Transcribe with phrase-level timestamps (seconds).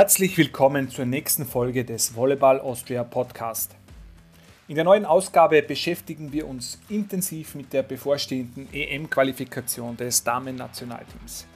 [0.00, 3.76] Herzlich willkommen zur nächsten Folge des Volleyball Austria Podcast.
[4.66, 11.46] In der neuen Ausgabe beschäftigen wir uns intensiv mit der bevorstehenden EM-Qualifikation des Damen-Nationalteams.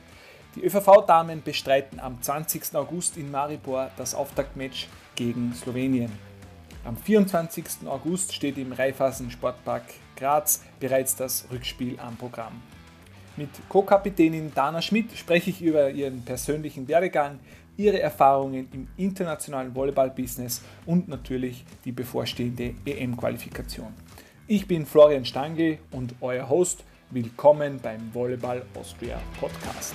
[0.56, 2.74] Die ÖVV-Damen bestreiten am 20.
[2.74, 6.12] August in Maribor das Auftaktmatch gegen Slowenien.
[6.84, 7.86] Am 24.
[7.86, 9.84] August steht im Raiffeisen Sportpark
[10.16, 12.60] Graz bereits das Rückspiel am Programm.
[13.36, 17.40] Mit Co-Kapitänin Dana Schmidt spreche ich über ihren persönlichen Werdegang,
[17.76, 23.92] ihre Erfahrungen im internationalen Volleyball-Business und natürlich die bevorstehende EM-Qualifikation.
[24.46, 26.84] Ich bin Florian Stangl und euer Host.
[27.10, 29.94] Willkommen beim Volleyball Austria Podcast.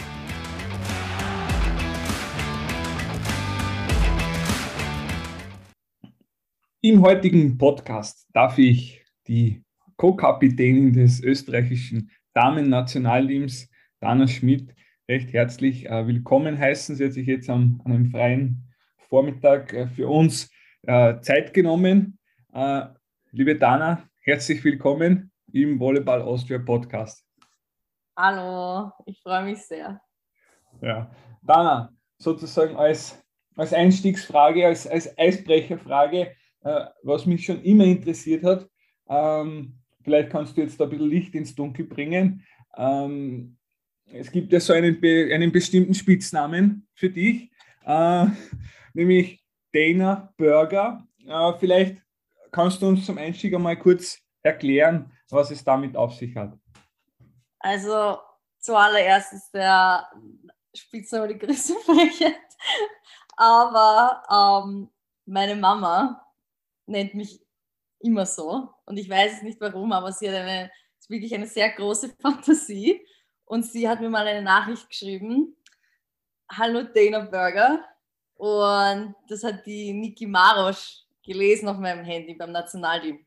[6.81, 9.61] Im heutigen Podcast darf ich die
[9.97, 13.69] Co-Kapitänin des österreichischen Damen-Nationalteams,
[13.99, 14.73] Dana Schmidt,
[15.09, 16.95] recht herzlich äh, willkommen heißen.
[16.95, 18.71] Sie hat sich jetzt am, an einem freien
[19.09, 20.51] Vormittag äh, für uns
[20.83, 22.19] äh, Zeit genommen.
[23.31, 27.25] Liebe Dana, herzlich willkommen im Volleyball Austria Podcast.
[28.15, 29.99] Hallo, ich freue mich sehr.
[30.81, 33.23] Ja, Dana, sozusagen als,
[33.55, 36.35] als Einstiegsfrage, als, als Eisbrecherfrage,
[37.03, 38.67] was mich schon immer interessiert hat,
[39.07, 42.43] ähm, vielleicht kannst du jetzt da ein bisschen Licht ins Dunkel bringen.
[42.77, 43.58] Ähm,
[44.11, 47.49] es gibt ja so einen, einen bestimmten Spitznamen für dich,
[47.85, 48.25] äh,
[48.93, 51.07] nämlich Dana Burger.
[51.27, 51.97] Äh, vielleicht
[52.51, 56.57] kannst du uns zum Einstieg einmal kurz erklären, was es damit auf sich hat.
[57.59, 58.17] Also
[58.59, 60.07] zuallererst ist der
[60.73, 62.35] Spitzname die größte Frechheit,
[63.37, 64.89] aber ähm,
[65.25, 66.25] meine Mama
[66.85, 67.41] nennt mich
[67.99, 70.71] immer so und ich weiß es nicht warum, aber sie hat eine,
[71.07, 73.01] wirklich eine sehr große Fantasie
[73.49, 75.55] und sie hat mir mal eine Nachricht geschrieben.
[76.51, 77.83] Hallo Dana Burger.
[78.35, 83.25] Und das hat die Niki Marosch gelesen auf meinem Handy beim Nationalteam.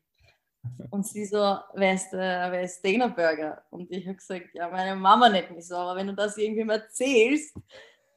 [0.89, 3.63] Und sie so, wer ist, äh, wer ist Dana Burger?
[3.69, 6.69] Und ich habe gesagt, ja, meine Mama nennt mich so, aber wenn du das irgendwem
[6.69, 7.57] erzählst,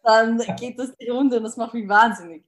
[0.04, 2.44] dann geht das die Runde und das macht mich wahnsinnig.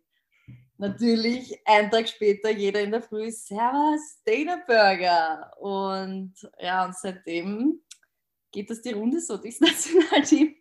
[0.77, 5.53] Natürlich, einen Tag später, jeder in der Früh, Servus, Dana Burger.
[5.59, 7.81] Und ja, und seitdem
[8.53, 10.55] geht das die Runde so durchs Nationalteam.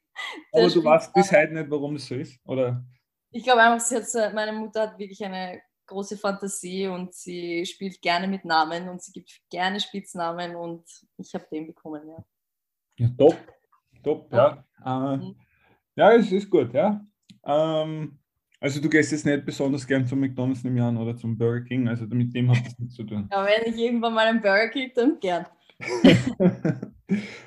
[0.51, 2.83] Aber du weißt bis heute nicht, warum das so ist, oder?
[3.31, 8.27] Ich glaube einfach, hat, meine Mutter hat wirklich eine große Fantasie und sie spielt gerne
[8.27, 10.83] mit Namen und sie gibt gerne Spitznamen und
[11.17, 12.25] ich habe den bekommen, ja.
[12.97, 13.37] Ja, top,
[14.03, 14.65] top, ja.
[14.83, 15.35] Ja, äh, mhm.
[15.95, 17.05] ja es ist gut, ja.
[17.45, 18.19] Ähm,
[18.59, 21.87] also du gehst jetzt nicht besonders gern zum McDonalds im Jahr oder zum Burger King,
[21.87, 23.29] also mit dem hat das nichts zu tun.
[23.31, 25.45] Ja, wenn ich irgendwann mal einen Burger kriege, dann gern.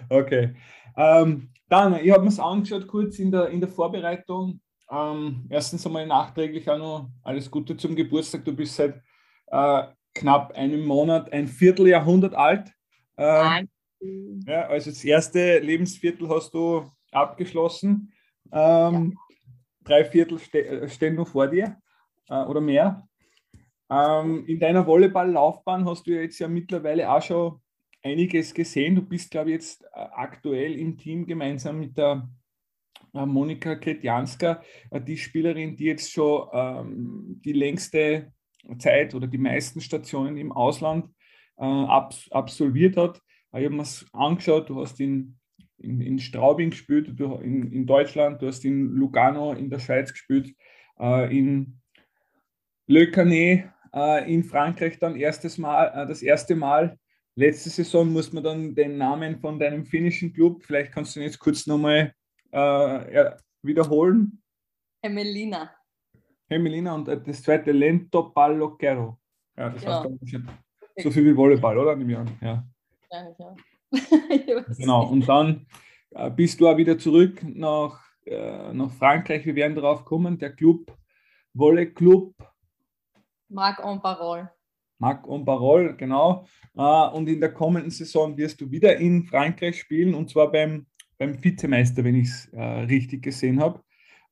[0.09, 0.55] okay.
[0.97, 4.61] Ähm, dann, ich habe mir es angeschaut kurz in der, in der Vorbereitung.
[4.91, 8.45] Ähm, erstens einmal nachträglich auch noch alles Gute zum Geburtstag.
[8.45, 9.01] Du bist seit
[9.47, 9.83] äh,
[10.15, 12.73] knapp einem Monat ein Vierteljahrhundert alt.
[13.17, 13.65] Äh,
[14.47, 18.13] ja, also das erste Lebensviertel hast du abgeschlossen.
[18.53, 19.37] Ähm, ja.
[19.85, 21.77] Drei Viertel ste äh, stehen noch vor dir
[22.29, 23.07] äh, oder mehr.
[23.91, 27.61] Ähm, in deiner Volleyball-Laufbahn hast du jetzt ja mittlerweile auch schon
[28.03, 28.95] einiges gesehen.
[28.95, 32.29] Du bist, glaube ich, jetzt äh, aktuell im Team gemeinsam mit der
[33.15, 38.33] äh, Monika Kretjanska, äh, die Spielerin, die jetzt schon ähm, die längste
[38.79, 41.07] Zeit oder die meisten Stationen im Ausland
[41.57, 43.21] äh, ab, absolviert hat.
[43.53, 45.37] Ich habe mir es angeschaut, du hast in,
[45.79, 50.13] in, in Straubing gespielt, du, in, in Deutschland, du hast in Lugano in der Schweiz
[50.13, 50.55] gespielt,
[50.99, 51.81] äh, in
[52.87, 56.97] Le Canet äh, in Frankreich dann erstes Mal, das erste Mal
[57.37, 61.27] Letzte Saison muss man dann den Namen von deinem finnischen Club, vielleicht kannst du ihn
[61.27, 62.13] jetzt kurz nochmal
[62.51, 63.31] äh,
[63.63, 64.43] wiederholen.
[65.03, 65.71] Emelina.
[66.49, 69.19] Emelina und das zweite Lento Palloquero.
[69.57, 70.03] Ja, das ja.
[70.03, 70.45] heißt
[71.03, 71.97] so viel wie Volleyball, oder?
[71.97, 72.39] Nehme ich an.
[72.41, 72.65] Ja.
[73.11, 73.55] ja, ja.
[74.79, 75.67] genau, und dann
[76.11, 79.47] äh, bist du auch wieder zurück nach, äh, nach Frankreich.
[79.47, 80.39] Wir werden darauf kommen.
[80.39, 80.93] Der Club,
[81.55, 82.35] Volley Club.
[83.49, 84.51] Marc en Parole.
[85.01, 86.47] Marc und Barol, genau.
[86.77, 90.87] Äh, und in der kommenden Saison wirst du wieder in Frankreich spielen und zwar beim,
[91.19, 93.83] beim Vizemeister, wenn ich es äh, richtig gesehen habe.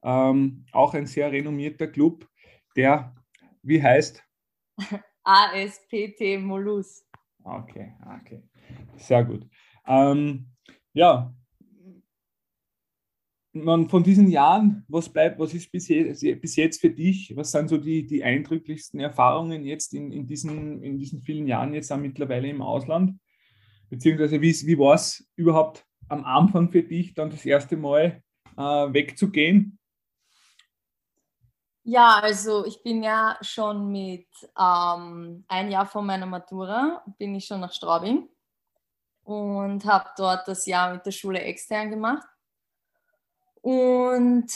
[0.02, 2.28] Ähm, auch ein sehr renommierter Club,
[2.76, 3.14] der,
[3.62, 4.22] wie heißt?
[5.24, 7.04] ASPT Molus.
[7.42, 8.42] Okay, okay.
[8.96, 9.48] Sehr gut.
[9.86, 10.46] Ähm,
[10.92, 11.34] ja,
[13.64, 17.50] man, von diesen Jahren, was bleibt, was ist bis jetzt, bis jetzt für dich, was
[17.50, 21.92] sind so die, die eindrücklichsten Erfahrungen jetzt in, in, diesen, in diesen vielen Jahren jetzt
[21.92, 23.18] auch mittlerweile im Ausland?
[23.90, 28.22] Beziehungsweise wie, wie war es überhaupt am Anfang für dich, dann das erste Mal
[28.56, 29.78] äh, wegzugehen?
[31.84, 34.28] Ja, also ich bin ja schon mit
[34.58, 38.28] ähm, ein Jahr vor meiner Matura, bin ich schon nach Straubing
[39.22, 42.26] und habe dort das Jahr mit der Schule extern gemacht.
[43.62, 44.46] Und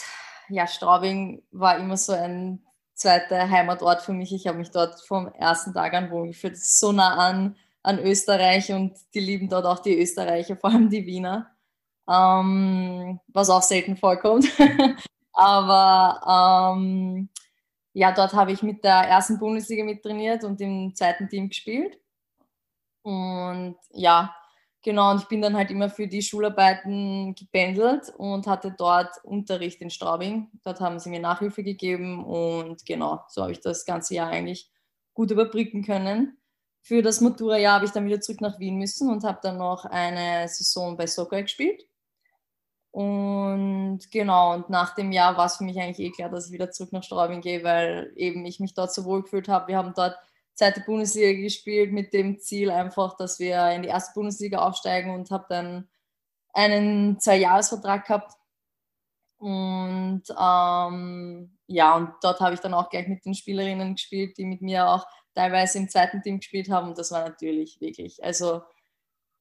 [0.49, 2.63] ja, Straubing war immer so ein
[2.93, 4.33] zweiter Heimatort für mich.
[4.33, 6.57] Ich habe mich dort vom ersten Tag an wohlgefühlt.
[6.57, 11.05] So nah an, an Österreich und die lieben dort auch die Österreicher, vor allem die
[11.05, 11.51] Wiener,
[12.09, 14.47] ähm, was auch selten vorkommt.
[15.33, 17.29] Aber ähm,
[17.93, 21.99] ja, dort habe ich mit der ersten Bundesliga mittrainiert und im zweiten Team gespielt.
[23.01, 24.35] Und ja,
[24.83, 29.81] genau, und ich bin dann halt immer für die Schularbeiten gependelt und hatte dort Unterricht
[29.81, 30.51] in Straubing.
[30.63, 34.69] Dort haben sie mir Nachhilfe gegeben und genau, so habe ich das ganze Jahr eigentlich
[35.13, 36.37] gut überbrücken können.
[36.81, 39.85] Für das Matura-Jahr habe ich dann wieder zurück nach Wien müssen und habe dann noch
[39.85, 41.87] eine Saison bei Soccer gespielt.
[42.91, 46.51] Und genau, und nach dem Jahr war es für mich eigentlich eh klar, dass ich
[46.51, 49.69] wieder zurück nach Straubing gehe, weil eben ich mich dort so wohl gefühlt habe.
[49.69, 50.15] Wir haben dort
[50.55, 55.31] zweite Bundesliga gespielt mit dem Ziel einfach, dass wir in die erste Bundesliga aufsteigen und
[55.31, 55.89] habe dann
[56.53, 58.33] einen Zwei-Jahres-Vertrag gehabt.
[59.37, 64.45] Und ähm, ja, und dort habe ich dann auch gleich mit den Spielerinnen gespielt, die
[64.45, 66.89] mit mir auch teilweise im zweiten Team gespielt haben.
[66.89, 68.61] Und das war natürlich wirklich, also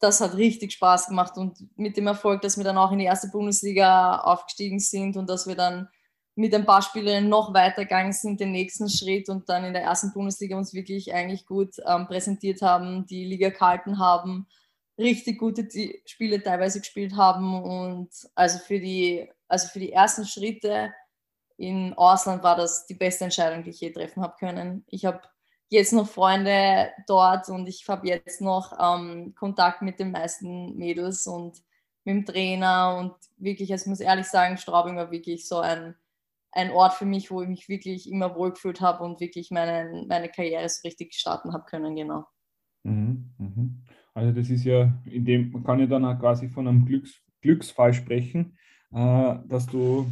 [0.01, 3.05] das hat richtig Spaß gemacht und mit dem Erfolg, dass wir dann auch in die
[3.05, 5.89] erste Bundesliga aufgestiegen sind und dass wir dann
[6.35, 10.13] mit ein paar Spielerinnen noch weitergegangen sind, den nächsten Schritt und dann in der ersten
[10.13, 14.47] Bundesliga uns wirklich eigentlich gut ähm, präsentiert haben, die Liga gehalten haben,
[14.99, 15.69] richtig gute
[16.07, 20.93] Spiele teilweise gespielt haben und also für die, also für die ersten Schritte
[21.59, 24.85] in Ausland war das die beste Entscheidung, die ich je treffen habe können.
[24.89, 25.21] Ich habe
[25.69, 31.27] jetzt noch Freunde dort und ich habe jetzt noch ähm, Kontakt mit den meisten Mädels
[31.27, 31.63] und
[32.05, 35.95] mit dem Trainer und wirklich, also ich muss ehrlich sagen, Straubing war wirklich so ein,
[36.53, 40.29] ein Ort für mich, wo ich mich wirklich immer wohlgefühlt habe und wirklich meine, meine
[40.29, 42.27] Karriere so richtig starten habe können, genau.
[42.85, 43.83] Mhm, mhm.
[44.15, 47.21] Also das ist ja, in dem, man kann ja dann auch quasi von einem Glücks,
[47.41, 48.57] Glücksfall sprechen,
[48.93, 50.07] äh, dass du,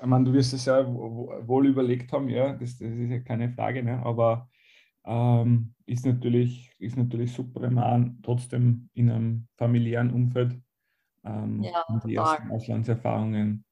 [0.00, 3.50] ich meine, du wirst es ja wohl überlegt haben, ja, das, das ist ja keine
[3.50, 4.00] Frage, ne?
[4.04, 4.48] aber
[5.04, 10.60] ähm, ist, natürlich, ist natürlich super, wenn man trotzdem in einem familiären Umfeld
[11.24, 13.64] ähm, ja, die ersten Auslandserfahrungen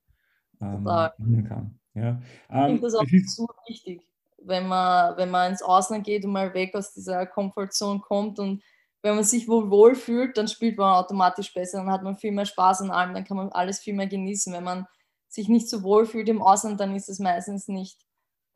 [0.61, 1.79] ähm, machen kann.
[2.01, 2.21] Ja.
[2.51, 4.03] Ähm, ich finde das auch so wichtig,
[4.43, 8.63] wenn man, wenn man ins Ausland geht und mal weg aus dieser Komfortzone kommt und
[9.03, 12.33] wenn man sich wohl wohl fühlt, dann spielt man automatisch besser, dann hat man viel
[12.33, 14.53] mehr Spaß an allem, dann kann man alles viel mehr genießen.
[14.53, 14.87] Wenn man
[15.29, 18.01] sich nicht so wohl fühlt im Ausland, dann ist es meistens nicht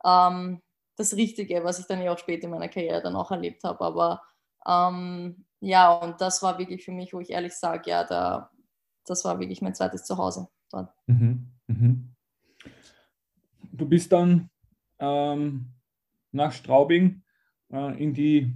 [0.03, 0.61] ähm,
[0.97, 3.81] das Richtige, was ich dann ja auch später in meiner Karriere dann auch erlebt habe.
[3.81, 4.21] Aber
[4.67, 8.51] ähm, ja, und das war wirklich für mich, wo ich ehrlich sage, ja, da,
[9.05, 10.93] das war wirklich mein zweites Zuhause dort.
[11.07, 12.12] Mhm, mhm.
[13.73, 14.49] Du bist dann
[14.99, 15.73] ähm,
[16.31, 17.23] nach Straubing
[17.71, 18.53] äh, in, die,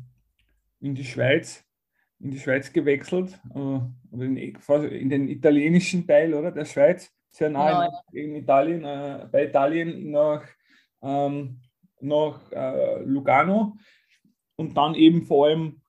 [0.79, 1.63] in die Schweiz
[2.19, 3.79] in die Schweiz gewechselt, äh,
[4.11, 9.27] in, in, den italienischen Teil oder der Schweiz, sehr nah genau, in, in, Italien, äh,
[9.31, 10.43] bei Italien nach
[11.03, 11.61] ähm,
[11.99, 13.77] nach äh, Lugano.
[14.55, 15.81] Und dann eben vor allem,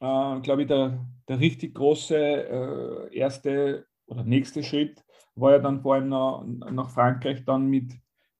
[0.00, 5.04] äh, glaube ich, der, der richtig große äh, erste oder nächste Schritt
[5.34, 7.92] war ja dann vor allem nach, nach Frankreich dann mit,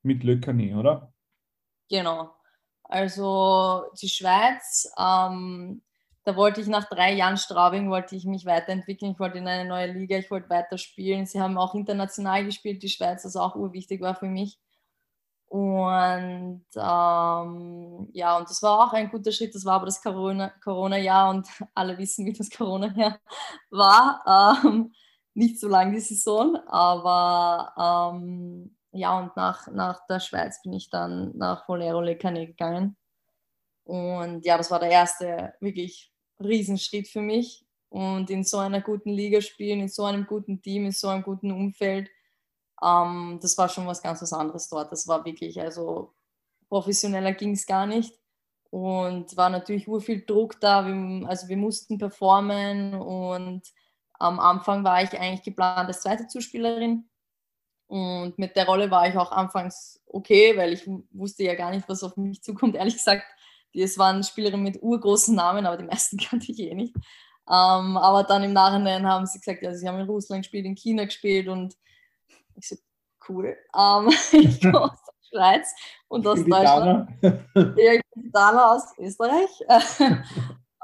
[0.07, 1.13] mit Le Canet, oder?
[1.89, 2.35] Genau.
[2.85, 5.83] Also die Schweiz, ähm,
[6.25, 9.69] da wollte ich nach drei Jahren Straubing, wollte ich mich weiterentwickeln, ich wollte in eine
[9.69, 11.27] neue Liga, ich wollte weiter spielen.
[11.27, 14.59] Sie haben auch international gespielt, die Schweiz, was auch urwichtig war für mich.
[15.49, 19.55] Und ähm, ja, und das war auch ein guter Schritt.
[19.55, 23.19] Das war aber das Corona-Jahr Corona und alle wissen, wie das Corona-Jahr
[23.71, 24.63] war.
[24.65, 24.93] Ähm,
[25.35, 30.91] nicht so lang die Saison, aber ähm, ja, und nach, nach der Schweiz bin ich
[30.91, 32.97] dann nach Volero Le Canet gegangen.
[33.85, 37.65] Und ja, das war der erste wirklich Riesenschritt für mich.
[37.89, 41.23] Und in so einer guten Liga spielen, in so einem guten Team, in so einem
[41.23, 42.11] guten Umfeld
[42.83, 44.93] ähm, das war schon was ganz was anderes dort.
[44.93, 46.15] Das war wirklich, also
[46.69, 48.15] professioneller ging es gar nicht.
[48.71, 50.87] Und war natürlich ur viel Druck da.
[50.87, 53.63] Wir, also wir mussten performen und
[54.19, 57.09] am Anfang war ich eigentlich geplant als zweite Zuspielerin.
[57.89, 61.89] Und mit der Rolle war ich auch anfangs okay, weil ich wusste ja gar nicht,
[61.89, 62.75] was auf mich zukommt.
[62.77, 63.25] Ehrlich gesagt,
[63.73, 66.95] es waren Spielerinnen mit urgroßen Namen, aber die meisten kannte ich eh nicht.
[67.49, 70.75] Ähm, aber dann im Nachhinein haben sie gesagt, ja, sie haben in Russland gespielt, in
[70.75, 71.77] China gespielt und
[72.57, 72.77] ich so,
[73.29, 73.57] cool.
[73.77, 75.75] Ähm, ich komme aus der Schweiz
[76.09, 77.09] und aus Deutschland.
[77.23, 79.51] ja, ich bin Dana aus Österreich.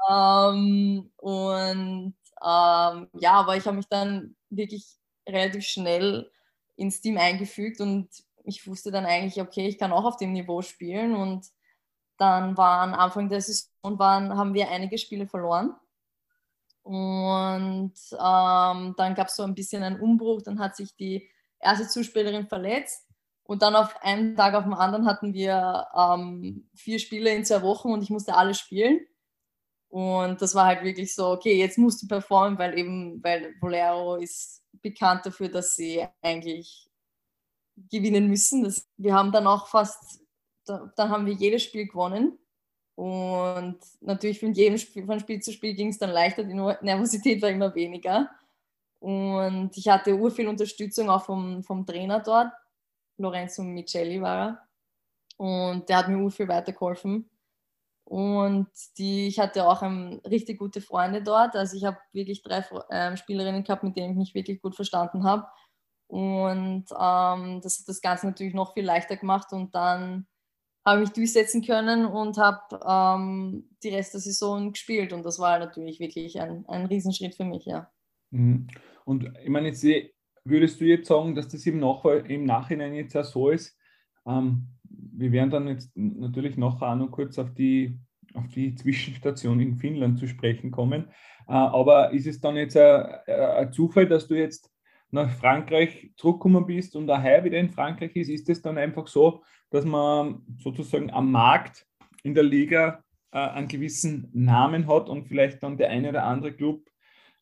[0.09, 4.85] ähm, und ähm, ja, aber ich habe mich dann wirklich
[5.27, 6.31] relativ schnell
[6.75, 8.09] ins Team eingefügt und
[8.43, 11.47] ich wusste dann eigentlich, okay, ich kann auch auf dem Niveau spielen und
[12.17, 15.75] dann waren Anfang der Saison waren, haben wir einige Spiele verloren.
[16.83, 20.41] Und ähm, dann gab es so ein bisschen einen Umbruch.
[20.41, 23.07] Dann hat sich die erste Zuspielerin verletzt.
[23.43, 27.61] Und dann auf einen Tag auf den anderen hatten wir ähm, vier Spiele in zwei
[27.61, 29.01] Wochen und ich musste alle spielen.
[29.89, 34.15] Und das war halt wirklich so, okay, jetzt musst du performen, weil eben, weil Bolero
[34.15, 36.89] ist bekannt dafür, dass sie eigentlich
[37.89, 38.63] gewinnen müssen.
[38.63, 40.21] Das, wir haben dann auch fast,
[40.65, 42.37] da, dann haben wir jedes Spiel gewonnen.
[42.95, 47.41] Und natürlich von jedem Spiel, von Spiel zu Spiel ging es dann leichter, die Nervosität
[47.41, 48.29] war immer weniger.
[48.99, 52.53] Und ich hatte ur viel Unterstützung auch vom, vom Trainer dort.
[53.17, 54.67] Lorenzo Micheli war er.
[55.37, 57.29] Und der hat mir ur weitergeholfen.
[58.05, 58.67] Und
[58.97, 61.55] die, ich hatte auch um, richtig gute Freunde dort.
[61.55, 65.23] Also ich habe wirklich drei äh, Spielerinnen gehabt, mit denen ich mich wirklich gut verstanden
[65.23, 65.47] habe.
[66.07, 69.51] Und ähm, das hat das Ganze natürlich noch viel leichter gemacht.
[69.51, 70.27] Und dann
[70.85, 75.13] habe ich durchsetzen können und habe ähm, die Rest der Saison gespielt.
[75.13, 77.89] Und das war natürlich wirklich ein, ein Riesenschritt für mich, ja.
[78.31, 78.67] Mhm.
[79.05, 79.85] Und ich meine, jetzt
[80.43, 83.77] würdest du jetzt sagen, dass das im, Nach im Nachhinein jetzt auch so ist?
[84.25, 84.67] Ähm,
[85.15, 86.79] wir werden dann jetzt natürlich noch
[87.11, 87.99] kurz auf die,
[88.33, 91.07] auf die Zwischenstation in Finnland zu sprechen kommen.
[91.47, 94.71] Äh, aber ist es dann jetzt ein, ein Zufall, dass du jetzt
[95.11, 99.43] nach Frankreich zurückgekommen bist und daher wieder in Frankreich ist, ist es dann einfach so,
[99.69, 101.85] dass man sozusagen am Markt
[102.23, 106.53] in der Liga äh, einen gewissen Namen hat und vielleicht dann der eine oder andere
[106.53, 106.81] Club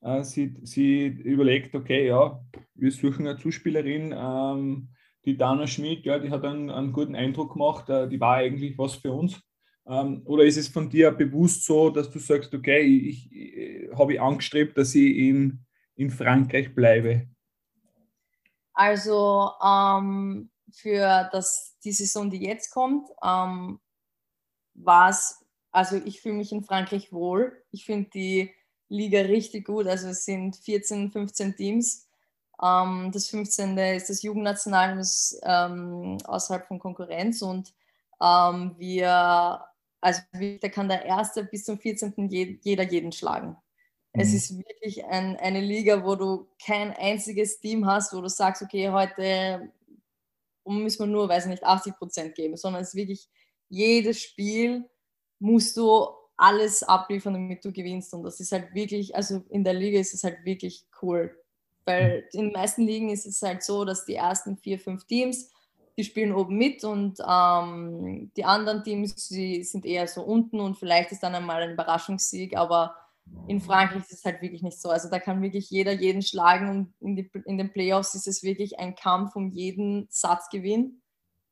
[0.01, 2.43] äh, sie, sie überlegt, okay, ja,
[2.75, 4.89] wir suchen eine Zuspielerin, ähm,
[5.25, 8.77] die Dana Schmidt, ja, die hat einen, einen guten Eindruck gemacht, äh, die war eigentlich
[8.77, 9.39] was für uns.
[9.87, 14.13] Ähm, oder ist es von dir bewusst so, dass du sagst, okay, ich, ich habe
[14.13, 17.27] ich angestrebt, dass ich in, in Frankreich bleibe?
[18.73, 23.79] Also ähm, für das, die Saison, die jetzt kommt, ähm,
[24.73, 27.63] war es, also ich fühle mich in Frankreich wohl.
[27.71, 28.51] Ich finde die
[28.87, 29.87] Liga richtig gut.
[29.87, 32.07] Also es sind 14, 15 Teams.
[32.61, 33.77] Ähm, das 15.
[33.77, 37.41] ist das Jugendnational, das ähm, außerhalb von Konkurrenz.
[37.41, 37.73] Und
[38.21, 39.63] ähm, wir,
[40.01, 40.21] also
[40.61, 42.13] da kann der Erste bis zum 14.
[42.61, 43.57] jeder jeden schlagen.
[44.13, 44.35] Es mhm.
[44.35, 48.89] ist wirklich ein, eine Liga, wo du kein einziges Team hast, wo du sagst, okay,
[48.89, 49.71] heute
[50.65, 53.29] müssen wir nur, weiß nicht, 80 Prozent geben, sondern es ist wirklich
[53.69, 54.89] jedes Spiel
[55.39, 58.13] musst du alles abliefern, damit du gewinnst.
[58.13, 61.40] Und das ist halt wirklich, also in der Liga ist es halt wirklich cool.
[61.85, 62.39] Weil mhm.
[62.39, 65.51] in den meisten Ligen ist es halt so, dass die ersten vier, fünf Teams,
[65.97, 70.77] die spielen oben mit und ähm, die anderen Teams, die sind eher so unten und
[70.77, 72.95] vielleicht ist dann einmal ein Überraschungssieg, aber
[73.47, 74.89] in Frankreich ist es halt wirklich nicht so.
[74.89, 78.43] Also da kann wirklich jeder jeden schlagen und in, die, in den Playoffs ist es
[78.43, 81.01] wirklich ein Kampf um jeden Satzgewinn.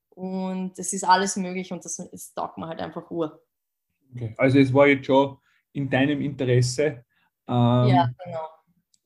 [0.10, 3.40] Und es ist alles möglich und das, das taugt man halt einfach Ruhe.
[4.14, 4.34] Okay.
[4.38, 5.38] Also es war jetzt schon
[5.72, 7.06] in deinem Interesse.
[7.48, 8.48] Ähm, ja, genau.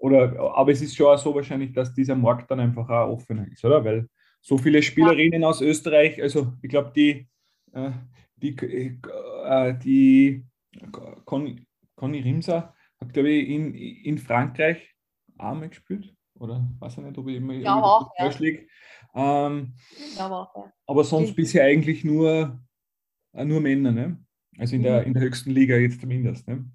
[0.03, 3.63] Oder, aber es ist schon so wahrscheinlich, dass dieser Markt dann einfach auch offener ist,
[3.63, 3.85] oder?
[3.85, 4.09] Weil
[4.41, 7.29] so viele Spielerinnen aus Österreich, also ich glaube, die,
[7.71, 7.91] äh,
[8.35, 8.99] die,
[9.45, 10.45] äh, die
[11.23, 14.93] Con Conny Rimser hat, glaube ich, in, in Frankreich
[15.37, 16.13] mal gespielt.
[16.37, 18.29] Oder weiß ich nicht, ob ich immer ja, auch, ja.
[19.15, 19.73] Ähm,
[20.17, 20.73] ja, auch, ja.
[20.85, 22.59] Aber sonst die, bisher eigentlich nur,
[23.31, 24.21] äh, nur Männer, ne?
[24.57, 25.07] Also in der, mhm.
[25.07, 26.45] in der höchsten Liga jetzt zumindest.
[26.45, 26.69] Ne?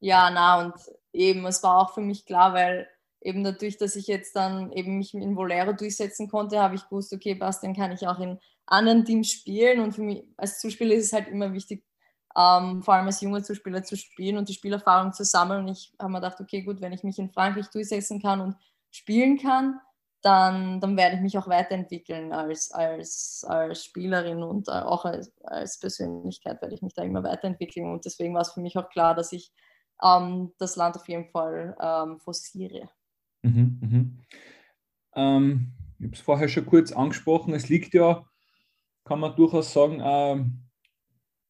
[0.00, 0.74] Ja, na, und
[1.12, 2.88] eben, es war auch für mich klar, weil
[3.20, 7.12] eben dadurch, dass ich jetzt dann eben mich in Volero durchsetzen konnte, habe ich gewusst,
[7.12, 9.80] okay, Bastian kann ich auch in anderen Teams spielen.
[9.80, 11.84] Und für mich als Zuspieler ist es halt immer wichtig,
[12.36, 15.66] ähm, vor allem als junger Zuspieler zu spielen und die Spielerfahrung zu sammeln.
[15.66, 18.56] Und ich habe mir gedacht, okay, gut, wenn ich mich in Frankreich durchsetzen kann und
[18.90, 19.80] spielen kann,
[20.22, 25.32] dann, dann werde ich mich auch weiterentwickeln als, als, als Spielerin und äh, auch als,
[25.44, 27.90] als Persönlichkeit werde ich mich da immer weiterentwickeln.
[27.90, 29.50] Und deswegen war es für mich auch klar, dass ich
[30.02, 32.88] ähm, das Land auf jeden Fall ähm, forciere.
[33.42, 34.18] Mhm, mhm.
[35.14, 38.24] Ähm, ich habe es vorher schon kurz angesprochen, es liegt ja,
[39.04, 40.62] kann man durchaus sagen, ähm,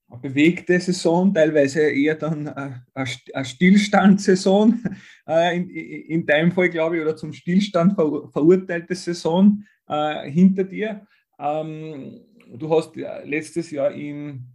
[0.09, 4.83] eine bewegte Saison, teilweise eher dann eine Stillstandssaison,
[5.29, 11.07] äh, in, in deinem Fall glaube ich, oder zum Stillstand verurteilte Saison äh, hinter dir.
[11.39, 12.21] Ähm,
[12.53, 14.47] du hast letztes Jahr in,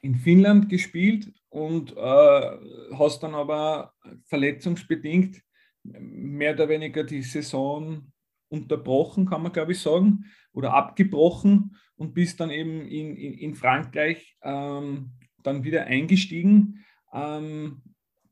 [0.00, 2.58] in Finnland gespielt und äh,
[2.96, 5.42] hast dann aber verletzungsbedingt
[5.82, 8.12] mehr oder weniger die Saison
[8.48, 13.54] unterbrochen, kann man glaube ich sagen, oder abgebrochen und bist dann eben in, in, in
[13.54, 15.12] Frankreich ähm,
[15.42, 16.84] dann wieder eingestiegen.
[17.12, 17.82] Ähm,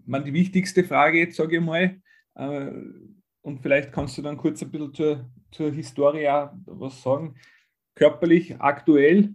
[0.04, 2.00] man, die wichtigste Frage jetzt, sage ich mal,
[2.34, 2.70] äh,
[3.42, 7.36] und vielleicht kannst du dann kurz ein bisschen zur, zur Historie was sagen.
[7.94, 9.34] Körperlich, aktuell,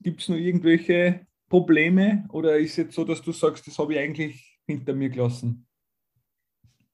[0.00, 3.98] gibt es noch irgendwelche Probleme oder ist jetzt so, dass du sagst, das habe ich
[3.98, 5.66] eigentlich hinter mir gelassen?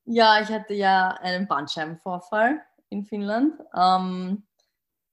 [0.05, 3.55] Ja, ich hatte ja einen Bandscheibenvorfall in Finnland.
[3.73, 4.43] Ähm,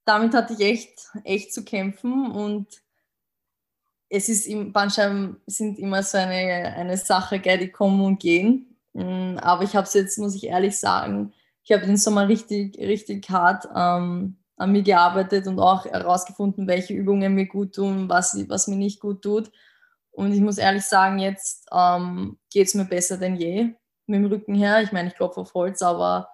[0.03, 2.81] damit hatte ich echt, echt zu kämpfen und
[4.09, 8.75] es ist im Bandscheiben sind immer so eine, eine Sache, gell, die kommen und gehen.
[8.93, 11.33] Mm, aber ich habe es jetzt, muss ich ehrlich sagen,
[11.63, 16.93] ich habe den Sommer richtig, richtig hart ähm, an mir gearbeitet und auch herausgefunden, welche
[16.93, 19.51] Übungen mir gut tun, was, was mir nicht gut tut.
[20.12, 23.75] Und ich muss ehrlich sagen, jetzt ähm, geht es mir besser denn je
[24.07, 24.81] mit dem Rücken her.
[24.81, 26.29] Ich meine, ich klopfe auf Holz, aber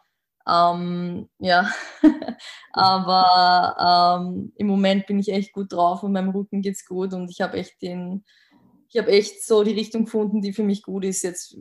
[0.48, 1.72] ähm, ja,
[2.74, 7.14] aber ähm, im Moment bin ich echt gut drauf und meinem Rücken geht es gut
[7.14, 8.24] und ich habe echt den,
[8.90, 11.58] ich habe echt so die Richtung gefunden, die für mich gut ist jetzt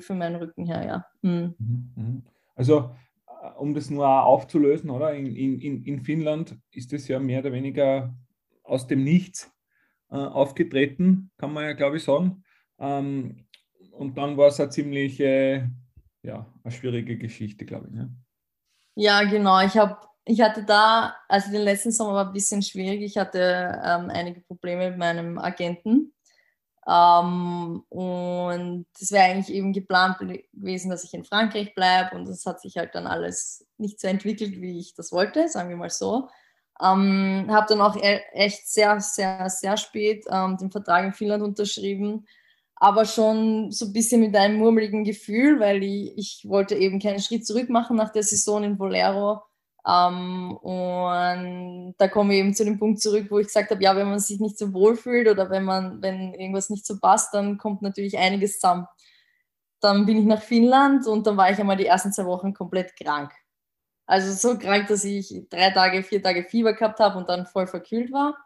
[0.00, 1.06] für meinen Rücken her, ja.
[1.22, 1.54] Mhm.
[1.58, 2.22] mhm, mhm.
[2.56, 2.94] Also
[3.58, 5.14] um das nur aufzulösen, oder?
[5.14, 8.14] In, in, in Finnland ist es ja mehr oder weniger
[8.62, 9.52] aus dem Nichts
[10.10, 12.44] äh, aufgetreten, kann man ja, glaube ich, sagen.
[12.78, 13.46] Ähm,
[13.92, 15.66] und dann war es eine ziemlich äh,
[16.22, 17.94] ja, eine schwierige Geschichte, glaube ich.
[17.94, 18.10] Ne?
[18.96, 19.60] Ja, genau.
[19.64, 23.02] Ich habe ich hatte da, also den letzten Sommer war ein bisschen schwierig.
[23.02, 23.38] Ich hatte
[23.84, 26.13] ähm, einige Probleme mit meinem Agenten.
[26.86, 32.16] Ähm, und es wäre eigentlich eben geplant gewesen, dass ich in Frankreich bleibe.
[32.16, 35.68] Und das hat sich halt dann alles nicht so entwickelt, wie ich das wollte, sagen
[35.68, 36.28] wir mal so.
[36.82, 41.42] Ähm, habe dann auch e-, echt sehr, sehr, sehr spät ähm, den Vertrag in Finnland
[41.42, 42.26] unterschrieben
[42.76, 47.20] aber schon so ein bisschen mit einem murmeligen Gefühl, weil ich, ich wollte eben keinen
[47.20, 49.42] Schritt zurück machen nach der Saison in Bolero.
[49.86, 53.94] Ähm, und da komme ich eben zu dem Punkt zurück, wo ich gesagt habe, ja,
[53.96, 57.34] wenn man sich nicht so wohl fühlt oder wenn man, wenn irgendwas nicht so passt,
[57.34, 58.86] dann kommt natürlich einiges zusammen.
[59.80, 62.96] Dann bin ich nach Finnland und dann war ich einmal die ersten zwei Wochen komplett
[62.96, 63.32] krank.
[64.06, 67.66] Also so krank, dass ich drei Tage, vier Tage Fieber gehabt habe und dann voll
[67.66, 68.36] verkühlt war.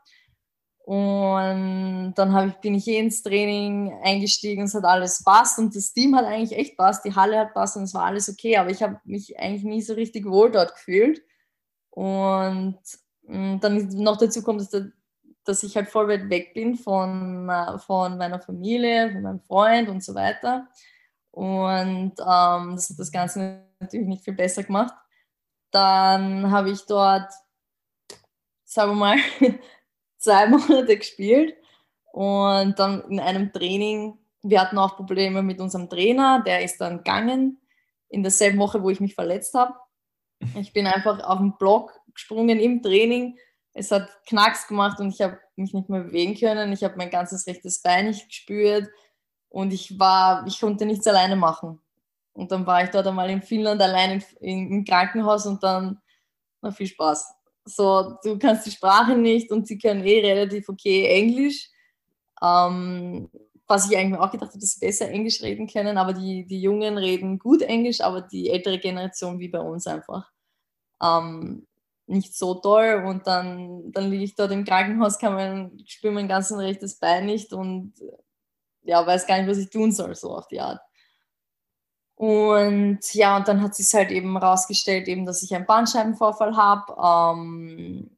[0.88, 5.92] Und dann ich, bin ich eh ins Training eingestiegen, es hat alles passt und das
[5.92, 8.70] Team hat eigentlich echt passt, die Halle hat passt und es war alles okay, aber
[8.70, 11.20] ich habe mich eigentlich nie so richtig wohl dort gefühlt.
[11.90, 12.78] Und
[13.24, 14.82] mm, dann noch dazu kommt, dass,
[15.44, 19.90] dass ich halt voll weit weg bin von, äh, von meiner Familie, von meinem Freund
[19.90, 20.68] und so weiter.
[21.32, 24.94] Und ähm, das hat das Ganze natürlich nicht viel besser gemacht.
[25.70, 27.30] Dann habe ich dort,
[28.64, 29.16] sagen wir mal,
[30.18, 31.54] zwei Monate gespielt
[32.12, 36.98] und dann in einem Training, wir hatten auch Probleme mit unserem Trainer, der ist dann
[36.98, 37.60] gegangen
[38.08, 39.74] in derselben Woche, wo ich mich verletzt habe.
[40.54, 43.36] Ich bin einfach auf den Block gesprungen im Training.
[43.72, 46.72] Es hat Knacks gemacht und ich habe mich nicht mehr bewegen können.
[46.72, 48.88] Ich habe mein ganzes rechtes Bein nicht gespürt
[49.48, 51.80] und ich war, ich konnte nichts alleine machen.
[52.32, 56.00] Und dann war ich dort einmal in Finnland allein im Krankenhaus und dann,
[56.62, 57.37] na, viel Spaß
[57.68, 61.70] so, du kannst die Sprache nicht und sie können eh relativ okay Englisch.
[62.42, 63.30] Ähm,
[63.68, 66.60] was ich eigentlich auch gedacht habe, dass sie besser Englisch reden können, aber die, die
[66.60, 70.30] Jungen reden gut Englisch, aber die ältere Generation wie bei uns einfach
[71.02, 71.66] ähm,
[72.06, 73.04] nicht so toll.
[73.06, 77.26] Und dann, dann liege ich dort im Krankenhaus, kann man, spüre mein ganzes rechtes Bein
[77.26, 77.92] nicht und
[78.82, 80.80] ja, weiß gar nicht, was ich tun soll, so auf die Art.
[82.18, 87.46] Und ja, und dann hat sich halt eben rausgestellt, eben, dass ich einen Bandscheibenvorfall habe.
[87.48, 88.10] Ähm,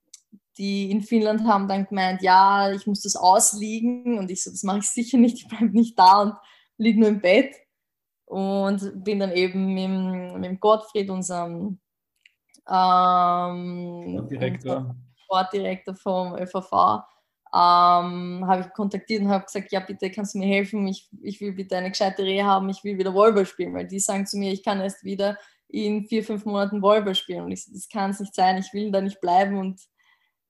[0.56, 4.18] die in Finnland haben dann gemeint, ja, ich muss das ausliegen.
[4.18, 6.34] Und ich so, das mache ich sicher nicht, ich bleibe nicht da und
[6.78, 7.54] liege nur im Bett.
[8.24, 11.78] Und bin dann eben mit, mit dem Gottfried, unserem
[12.66, 14.96] ähm, Sportdirektor.
[15.24, 17.02] Sportdirektor vom ÖVV,
[17.52, 21.40] ähm, habe ich kontaktiert und habe gesagt, ja bitte kannst du mir helfen, ich, ich
[21.40, 24.38] will bitte eine gescheite Rehe haben, ich will wieder Volleyball spielen, weil die sagen zu
[24.38, 25.36] mir, ich kann erst wieder
[25.72, 27.44] in vier, fünf Monaten Volleyball spielen.
[27.44, 29.58] Und ich so, das kann es nicht sein, ich will da nicht bleiben.
[29.58, 29.80] Und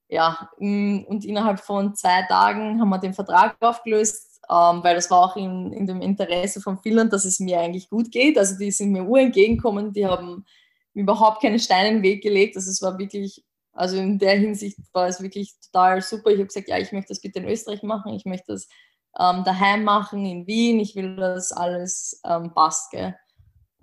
[0.09, 5.21] ja, und innerhalb von zwei Tagen haben wir den Vertrag aufgelöst, ähm, weil das war
[5.21, 8.73] auch in, in dem Interesse von Finnland, dass es mir eigentlich gut geht, also die
[8.73, 10.45] sind mir ur entgegengekommen, die haben
[10.95, 14.79] überhaupt keine Steine in den Weg gelegt, also es war wirklich also in der Hinsicht
[14.93, 16.31] war es wirklich total super.
[16.31, 18.69] Ich habe gesagt, ja, ich möchte das bitte in Österreich machen, ich möchte das
[19.19, 22.91] ähm, daheim machen, in Wien, ich will, dass alles ähm, passt.
[22.91, 23.17] Gell?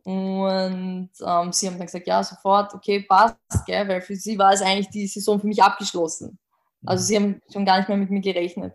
[0.03, 3.87] Und ähm, sie haben dann gesagt, ja, sofort, okay, passt, gell?
[3.87, 6.39] weil für sie war es eigentlich die Saison für mich abgeschlossen.
[6.85, 8.73] Also sie haben schon gar nicht mehr mit mir gerechnet.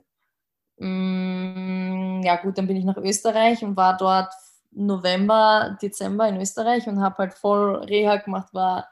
[0.79, 4.33] Mm, ja gut, dann bin ich nach Österreich und war dort
[4.73, 8.89] November, Dezember in Österreich und habe halt voll Reha gemacht, war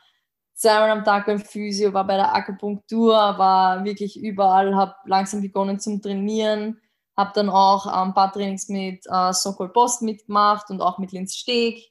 [0.61, 5.81] zweimal am Tag beim Physio, war bei der Akupunktur, war wirklich überall, habe langsam begonnen
[5.81, 6.81] zum Trainieren,
[7.17, 11.35] habe dann auch ein paar Trainings mit äh, Sokol Post mitgemacht und auch mit Linz
[11.37, 11.91] Steg.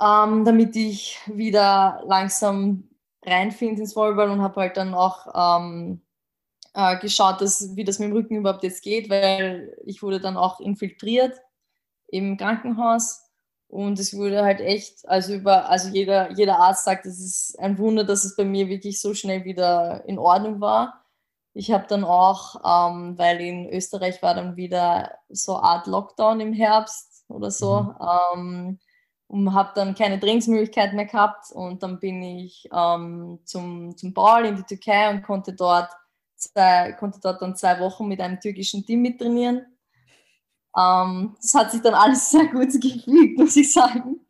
[0.00, 2.90] ähm, damit ich wieder langsam
[3.24, 6.02] reinfinde ins Volleyball und habe halt dann auch ähm,
[6.74, 10.36] äh, geschaut, dass, wie das mit dem Rücken überhaupt jetzt geht, weil ich wurde dann
[10.36, 11.40] auch infiltriert
[12.08, 13.25] im Krankenhaus
[13.68, 17.78] und es wurde halt echt, also über, also jeder, jeder Arzt sagt, es ist ein
[17.78, 21.04] Wunder, dass es bei mir wirklich so schnell wieder in Ordnung war.
[21.52, 26.40] Ich habe dann auch, ähm, weil in Österreich war dann wieder so eine Art Lockdown
[26.40, 27.94] im Herbst oder so, mhm.
[28.34, 28.78] ähm,
[29.28, 34.44] und habe dann keine Trainingsmöglichkeit mehr gehabt und dann bin ich ähm, zum, zum Ball
[34.46, 35.90] in die Türkei und konnte dort,
[36.36, 39.66] zwei, konnte dort dann zwei Wochen mit einem türkischen Team mittrainieren.
[40.76, 44.20] Ähm, das hat sich dann alles sehr gut gefügt, muss ich sagen.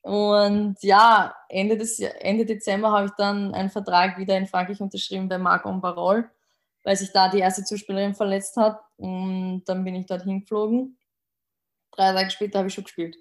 [0.00, 5.28] Und ja, Ende, des, Ende Dezember habe ich dann einen Vertrag wieder in Frankreich unterschrieben
[5.28, 6.28] bei Marc Barol,
[6.82, 8.80] weil sich da die erste Zuspielerin verletzt hat.
[8.96, 10.98] Und dann bin ich dort hingeflogen.
[11.92, 13.16] Drei Tage später habe ich schon gespielt.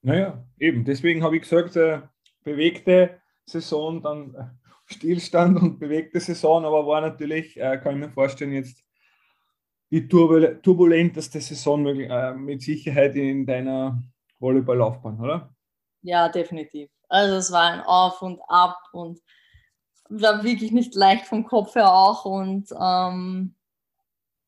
[0.00, 0.84] Naja, eben.
[0.84, 2.00] Deswegen habe ich gesagt, äh,
[2.42, 4.44] bewegte Saison, dann äh,
[4.86, 8.83] Stillstand und bewegte Saison, aber war natürlich, äh, kann ich mir vorstellen, jetzt
[9.94, 14.02] die turbulenteste Saison äh, mit Sicherheit in deiner
[14.40, 15.54] Volleyballlaufbahn, oder?
[16.02, 16.90] Ja, definitiv.
[17.08, 19.20] Also es war ein Auf und Ab und
[20.08, 23.54] war wirklich nicht leicht vom Kopf her auch und ähm,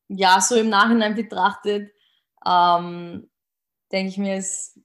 [0.08, 1.92] ja, so im Nachhinein betrachtet,
[2.44, 3.30] ähm,
[3.92, 4.80] denke ich mir, ist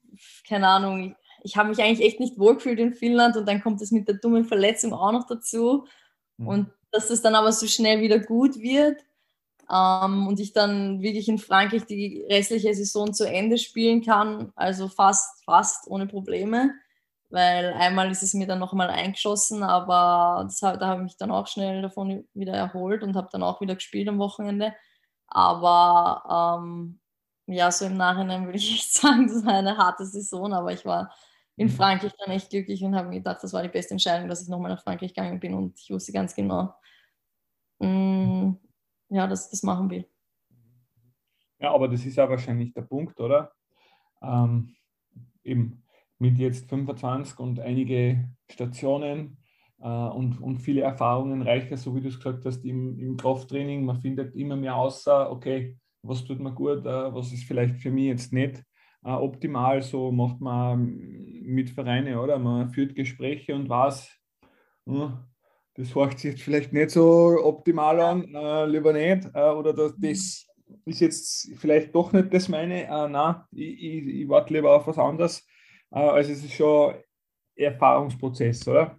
[0.47, 3.91] keine Ahnung, ich habe mich eigentlich echt nicht wohlgefühlt in Finnland und dann kommt es
[3.91, 5.87] mit der dummen Verletzung auch noch dazu.
[6.37, 6.47] Mhm.
[6.47, 9.03] Und dass es dann aber so schnell wieder gut wird
[9.71, 14.87] ähm, und ich dann wirklich in Frankreich die restliche Saison zu Ende spielen kann, also
[14.87, 16.73] fast, fast ohne Probleme.
[17.29, 21.17] Weil einmal ist es mir dann noch mal eingeschossen, aber das, da habe ich mich
[21.17, 24.73] dann auch schnell davon wieder erholt und habe dann auch wieder gespielt am Wochenende.
[25.27, 26.99] Aber ähm,
[27.47, 30.85] ja, so im Nachhinein würde ich echt sagen, das war eine harte Saison, aber ich
[30.85, 31.13] war
[31.55, 31.71] in mhm.
[31.71, 34.49] Frankreich dann echt glücklich und habe mir gedacht, das war die beste Entscheidung, dass ich
[34.49, 36.73] nochmal nach Frankreich gegangen bin und ich wusste ganz genau,
[37.79, 38.59] mh, mm,
[39.11, 40.05] ja, ich das machen will.
[41.59, 43.51] Ja, aber das ist ja wahrscheinlich der Punkt, oder?
[44.21, 44.75] Ähm,
[45.43, 45.83] eben
[46.17, 49.37] mit jetzt 25 und einige Stationen
[49.79, 53.85] äh, und, und viele Erfahrungen reicher, so wie du es gesagt hast, im, im Krafttraining.
[53.85, 57.91] Man findet immer mehr außer, okay, was tut mir gut, äh, was ist vielleicht für
[57.91, 58.63] mich jetzt nicht
[59.03, 59.81] äh, optimal.
[59.81, 60.97] So macht man
[61.43, 62.39] mit Vereinen, oder?
[62.39, 64.09] Man führt Gespräche und was.
[64.87, 65.30] Hm,
[65.81, 69.27] das hört sich jetzt vielleicht nicht so optimal an, äh, lieber nicht.
[69.35, 70.47] oder das, das,
[70.85, 72.85] ist jetzt vielleicht doch nicht das meine.
[72.85, 75.45] Äh, nein, ich, ich, ich warte lieber auf was anderes.
[75.89, 76.95] also es ist schon
[77.55, 78.97] Erfahrungsprozess, oder?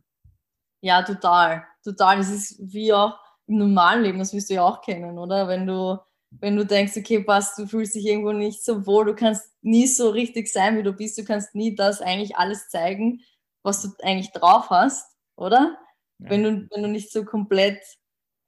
[0.83, 1.65] Ja, total.
[1.83, 2.19] Total.
[2.19, 5.49] Das ist wie auch im normalen Leben, das wirst du ja auch kennen, oder?
[5.49, 5.99] Wenn du
[6.41, 9.87] wenn du denkst, okay, passt, du fühlst dich irgendwo nicht so wohl, du kannst nie
[9.87, 13.21] so richtig sein, wie du bist, du kannst nie das eigentlich alles zeigen,
[13.63, 15.77] was du eigentlich drauf hast, oder?
[16.23, 16.31] Ja.
[16.31, 17.83] Wenn, du, wenn du nicht so komplett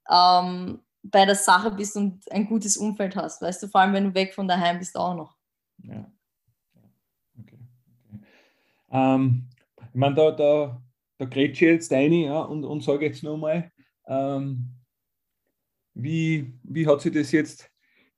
[0.09, 4.05] ähm, bei der Sache bist und ein gutes Umfeld hast, weißt du, vor allem wenn
[4.05, 5.37] du weg von daheim bist auch noch.
[5.83, 6.11] Ja.
[7.39, 7.59] Okay.
[8.13, 8.25] okay.
[8.91, 10.81] Ähm, ich meine, da, da,
[11.17, 13.71] da grätsche ich jetzt rein ja, und, und sage jetzt nochmal,
[14.07, 14.71] ähm,
[15.93, 17.69] wie, wie hat sich das jetzt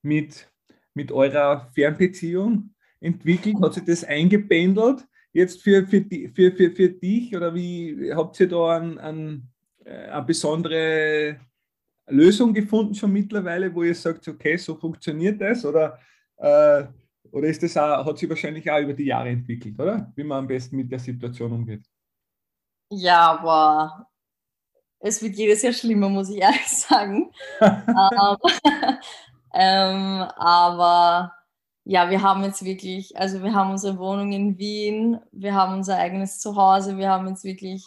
[0.01, 0.51] mit,
[0.93, 3.57] mit eurer Fernbeziehung entwickelt?
[3.61, 8.49] Hat sich das eingependelt jetzt für, für, für, für, für dich oder wie habt ihr
[8.49, 9.47] da ein, ein,
[9.85, 11.39] äh, eine besondere
[12.07, 15.99] Lösung gefunden schon mittlerweile, wo ihr sagt, okay, so funktioniert das oder,
[16.37, 16.85] äh,
[17.31, 20.11] oder ist das auch, hat sich wahrscheinlich auch über die Jahre entwickelt, oder?
[20.15, 21.83] Wie man am besten mit der Situation umgeht?
[22.89, 24.07] Ja, aber
[24.99, 27.31] es wird jedes Jahr schlimmer, muss ich ehrlich sagen.
[27.61, 28.37] ähm,
[29.53, 31.36] ähm, aber
[31.89, 35.95] ja, wir haben jetzt wirklich, also wir haben unsere Wohnung in Wien, wir haben unser
[35.97, 37.85] eigenes Zuhause, wir haben jetzt wirklich,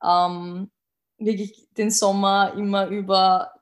[0.00, 0.70] ähm,
[1.18, 3.52] wirklich den Sommer immer über,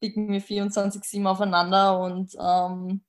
[0.00, 3.02] bicken wir 24-7 aufeinander und ähm,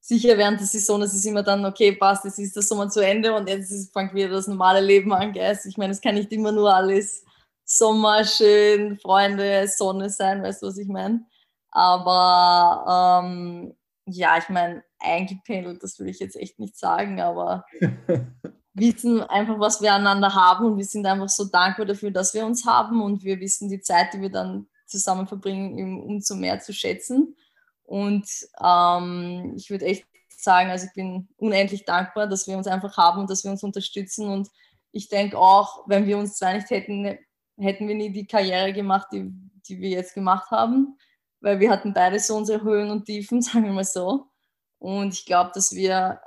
[0.00, 2.98] sicher während der Saison ist es immer dann, okay, passt, jetzt ist der Sommer zu
[3.00, 5.32] Ende und jetzt ist, fängt wieder das normale Leben an.
[5.32, 5.46] Gell?
[5.46, 7.24] Also ich meine, es kann nicht immer nur alles
[7.64, 11.24] Sommer, schön, Freunde, Sonne sein, weißt du, was ich meine?
[11.70, 17.64] Aber ähm, ja, ich meine, eingependelt, das will ich jetzt echt nicht sagen, aber
[18.74, 22.44] wissen einfach, was wir einander haben und wir sind einfach so dankbar dafür, dass wir
[22.44, 26.72] uns haben und wir wissen die Zeit, die wir dann zusammen verbringen, umso mehr zu
[26.72, 27.36] schätzen.
[27.84, 28.26] Und
[28.62, 33.20] ähm, ich würde echt sagen, also ich bin unendlich dankbar, dass wir uns einfach haben
[33.20, 34.28] und dass wir uns unterstützen.
[34.28, 34.48] Und
[34.92, 37.18] ich denke auch, wenn wir uns zwei nicht hätten,
[37.58, 39.32] hätten wir nie die Karriere gemacht, die,
[39.68, 40.98] die wir jetzt gemacht haben
[41.44, 44.30] weil wir hatten beide so unsere Höhen und Tiefen, sagen wir mal so.
[44.78, 46.20] Und ich glaube, dass wir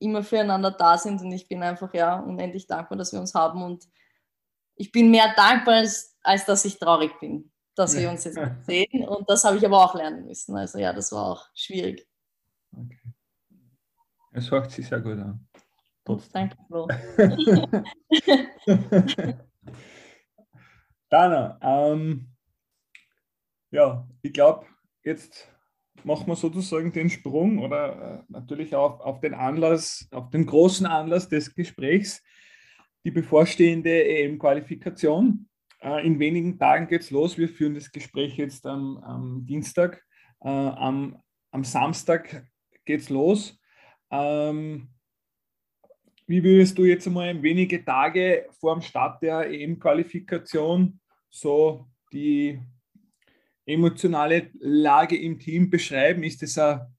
[0.00, 3.62] immer füreinander da sind und ich bin einfach ja unendlich dankbar, dass wir uns haben
[3.62, 3.86] und
[4.76, 9.08] ich bin mehr dankbar, als, als dass ich traurig bin, dass wir uns jetzt sehen
[9.08, 10.56] und das habe ich aber auch lernen müssen.
[10.56, 12.06] Also ja, das war auch schwierig.
[12.72, 13.00] Okay.
[14.32, 15.46] Es hört sich sehr gut an.
[16.32, 16.86] Danke, Flo.
[21.10, 22.37] Dana, ähm,
[23.70, 24.66] ja, ich glaube,
[25.04, 25.50] jetzt
[26.04, 30.86] machen wir sozusagen den Sprung oder äh, natürlich auch auf den Anlass, auf den großen
[30.86, 32.22] Anlass des Gesprächs,
[33.04, 35.48] die bevorstehende EM-Qualifikation.
[35.80, 37.38] Äh, in wenigen Tagen geht es los.
[37.38, 40.04] Wir führen das Gespräch jetzt am, am Dienstag.
[40.40, 42.46] Äh, am, am, Samstag
[42.84, 43.58] geht es los.
[44.10, 44.88] Ähm,
[46.26, 51.00] wie würdest du jetzt einmal wenige Tage vor dem Start der EM-Qualifikation
[51.30, 52.60] so die
[53.68, 56.22] emotionale Lage im Team beschreiben?
[56.22, 56.90] Ist das eine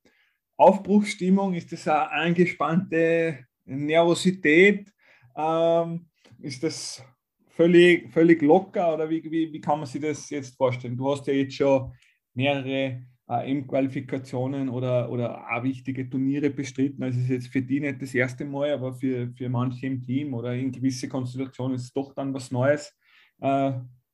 [0.56, 1.54] Aufbruchsstimmung?
[1.56, 4.92] Ist das eine angespannte Nervosität?
[5.36, 6.08] Ähm,
[6.42, 7.04] ist das
[7.50, 10.96] völlig, völlig locker oder wie, wie, wie kann man sich das jetzt vorstellen?
[10.96, 11.92] Du hast ja jetzt schon
[12.34, 17.04] mehrere äh, M-Qualifikationen oder, oder auch wichtige Turniere bestritten.
[17.04, 20.02] Also es ist jetzt für die nicht das erste Mal, aber für, für manche im
[20.02, 22.96] Team oder in gewisse Konstellationen ist es doch dann was Neues.
[23.42, 23.74] Äh,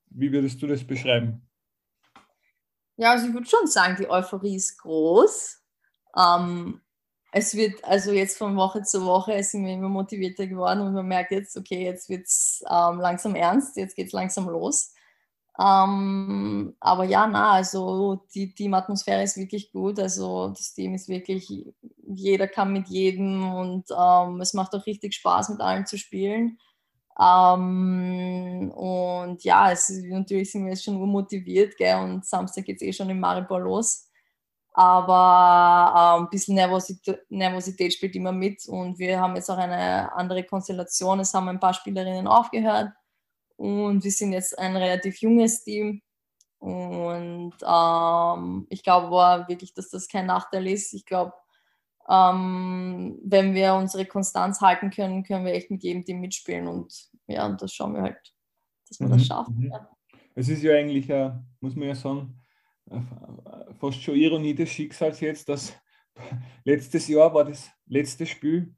[0.10, 1.46] wie würdest du das beschreiben?
[2.98, 5.62] Ja, also ich würde schon sagen, die Euphorie ist groß.
[6.18, 6.82] Ähm,
[7.32, 11.06] es wird also jetzt von Woche zu Woche sind wir immer motivierter geworden und man
[11.08, 14.94] merkt jetzt, okay, jetzt wird es ähm, langsam ernst, jetzt geht es langsam los.
[15.60, 20.00] Ähm, aber ja, na, also die Teamatmosphäre ist wirklich gut.
[20.00, 21.50] Also das Team ist wirklich,
[22.08, 26.60] jeder kann mit jedem und ähm, es macht auch richtig Spaß, mit allen zu spielen.
[27.20, 32.82] Ähm, und ja, es natürlich sind wir jetzt schon motiviert, gell, und Samstag geht es
[32.82, 34.10] eh schon im Maribor los.
[34.74, 40.12] Aber ähm, ein bisschen Nervosität, Nervosität spielt immer mit und wir haben jetzt auch eine
[40.14, 41.22] andere Konstellation.
[41.22, 42.92] Es haben ein paar Spielerinnen aufgehört
[43.56, 46.02] und wir sind jetzt ein relativ junges Team.
[46.60, 50.94] Und ähm, ich glaube wirklich, dass das kein Nachteil ist.
[50.94, 51.34] Ich glaube,
[52.10, 56.68] ähm, wenn wir unsere Konstanz halten können, können wir echt mit jedem Team mitspielen.
[56.68, 58.18] Und ja, und das schauen wir halt,
[58.88, 59.12] dass wir mhm.
[59.12, 59.58] das schaffen.
[59.58, 59.72] Mhm.
[59.72, 59.90] Ja.
[60.36, 61.08] Es ist ja eigentlich,
[61.62, 62.40] muss man ja sagen,
[63.80, 65.74] fast schon Ironie des Schicksals jetzt, dass
[66.64, 68.76] letztes Jahr war das letzte Spiel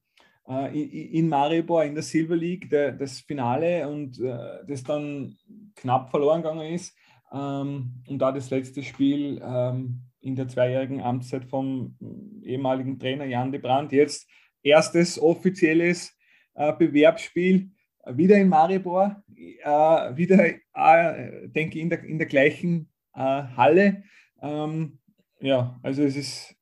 [0.47, 5.37] äh, in Maribor in der Silver League, der, das Finale und äh, das dann
[5.75, 6.95] knapp verloren gegangen ist.
[7.31, 11.95] Ähm, und da das letzte Spiel ähm, in der zweijährigen Amtszeit vom
[12.43, 13.91] ehemaligen Trainer Jan de Brandt.
[13.91, 14.29] Jetzt
[14.63, 16.17] erstes offizielles
[16.55, 17.71] äh, Bewerbsspiel
[18.15, 19.69] wieder in Maribor, äh,
[20.15, 24.03] wieder, äh, denke ich, in der, in der gleichen äh, Halle.
[24.41, 24.99] Ähm,
[25.39, 26.55] ja, also es ist,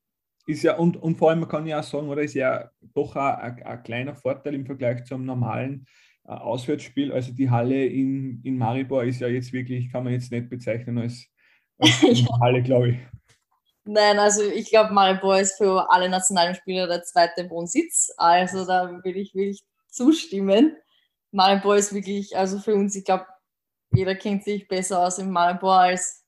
[0.46, 3.16] ist ja, und, und vor allem, man kann ja auch sagen, oder ist ja doch
[3.16, 5.86] ein, ein kleiner Vorteil im Vergleich zum normalen
[6.24, 7.12] äh, Auswärtsspiel.
[7.12, 10.98] Also die Halle in, in Maribor ist ja jetzt wirklich, kann man jetzt nicht bezeichnen
[10.98, 11.26] als,
[11.78, 12.02] als
[12.40, 12.96] Halle, glaube ich.
[13.88, 18.12] Nein, also ich glaube, Maribor ist für alle nationalen Spieler der zweite Wohnsitz.
[18.16, 20.76] Also da will ich wirklich zustimmen.
[21.30, 23.26] Maribor ist wirklich, also für uns, ich glaube,
[23.92, 26.24] jeder kennt sich besser aus in Maribor als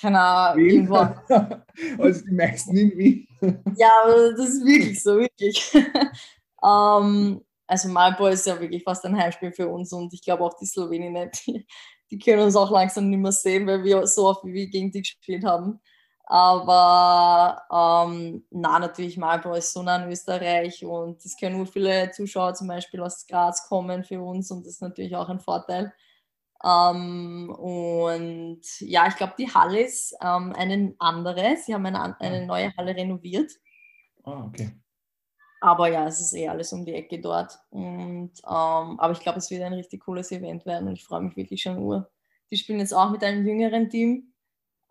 [0.00, 0.96] keine Ahnung, irgendwo.
[2.02, 3.28] also die meisten in Wien.
[3.76, 3.90] ja,
[4.36, 5.74] das ist wirklich so, wirklich.
[5.74, 5.82] um,
[6.62, 10.56] ähm, also Maribor ist ja wirklich fast ein Heimspiel für uns und ich glaube auch
[10.58, 11.66] die Sloweninnen, die,
[12.10, 14.92] die können uns auch langsam nicht mehr sehen, weil wir so oft wie wir gegen
[14.92, 15.80] die gespielt haben.
[16.26, 22.10] Aber ähm, na, natürlich, Maribor ist so nah in Österreich und es können nur viele
[22.12, 25.92] Zuschauer zum Beispiel aus Graz kommen für uns und das ist natürlich auch ein Vorteil.
[26.64, 31.56] Ähm, und ja, ich glaube, die Halle ist ähm, eine andere.
[31.56, 32.46] Sie haben eine, eine ah.
[32.46, 33.52] neue Halle renoviert.
[34.22, 34.70] Ah, okay.
[35.60, 37.58] Aber ja, es ist eh alles um die Ecke dort.
[37.70, 41.22] Und, ähm, aber ich glaube, es wird ein richtig cooles Event werden und ich freue
[41.22, 42.10] mich wirklich schon nur.
[42.50, 44.33] Die spielen jetzt auch mit einem jüngeren Team.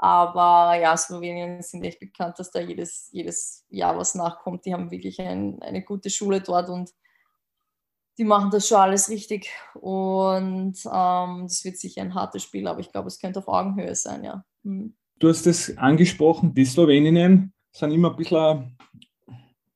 [0.03, 4.65] Aber ja, Slowenien sind echt bekannt, dass da jedes, jedes Jahr was nachkommt.
[4.65, 6.91] Die haben wirklich ein, eine gute Schule dort und
[8.17, 9.49] die machen das schon alles richtig.
[9.75, 13.95] Und ähm, das wird sicher ein hartes Spiel, aber ich glaube, es könnte auf Augenhöhe
[13.95, 14.43] sein, ja.
[14.63, 14.93] Mhm.
[15.19, 18.77] Du hast es angesprochen, die Sloweninnen sind immer ein bisschen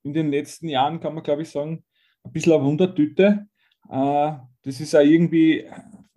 [0.04, 1.86] in den letzten Jahren, kann man glaube ich sagen,
[2.26, 3.48] ein bisschen eine Wundertüte.
[3.90, 5.66] Äh, das ist auch irgendwie,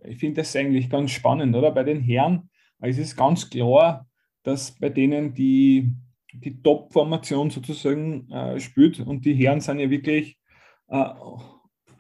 [0.03, 1.71] ich finde das eigentlich ganz spannend, oder?
[1.71, 2.50] Bei den Herren
[2.83, 4.07] ist es ganz klar,
[4.43, 5.93] dass bei denen die,
[6.33, 10.39] die Top-Formation sozusagen äh, spielt und die Herren sind ja wirklich
[10.89, 11.11] äh,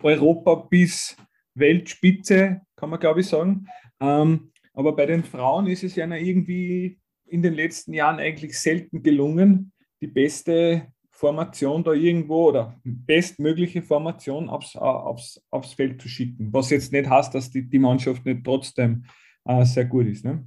[0.03, 1.17] Europa bis
[1.55, 3.67] Weltspitze, kann man glaube ich sagen.
[4.01, 9.03] Ähm, aber bei den Frauen ist es ja irgendwie in den letzten Jahren eigentlich selten
[9.03, 16.51] gelungen, die beste Formation da irgendwo oder bestmögliche Formation aufs, aufs, aufs Feld zu schicken.
[16.53, 19.05] Was jetzt nicht heißt, dass die, die Mannschaft nicht trotzdem
[19.45, 20.25] äh, sehr gut ist.
[20.25, 20.45] Ne?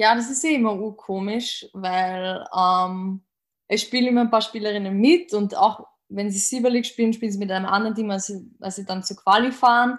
[0.00, 3.20] Ja, das ist eh immer komisch, weil ähm,
[3.68, 7.30] es spielen immer ein paar Spielerinnen mit und auch wenn sie Silver League spielen, spielen
[7.30, 9.98] sie mit einem anderen Team, als sie, als sie dann zur Quali fahren.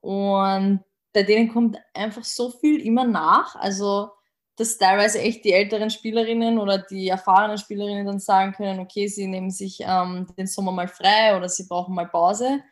[0.00, 3.56] Und bei denen kommt einfach so viel immer nach.
[3.56, 4.12] Also,
[4.54, 9.26] dass teilweise echt die älteren Spielerinnen oder die erfahrenen Spielerinnen dann sagen können, okay, sie
[9.26, 12.62] nehmen sich ähm, den Sommer mal frei oder sie brauchen mal Pause.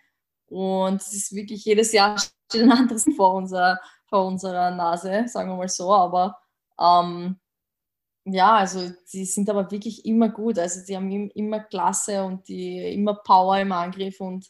[0.47, 2.17] Und es ist wirklich jedes Jahr
[2.49, 5.93] steht ein anderes vor, unser, vor unserer Nase, sagen wir mal so.
[5.93, 6.39] Aber
[6.81, 7.37] ähm,
[8.25, 10.59] ja, also sie sind aber wirklich immer gut.
[10.59, 14.47] Also sie haben immer Klasse und die immer Power im Angriff und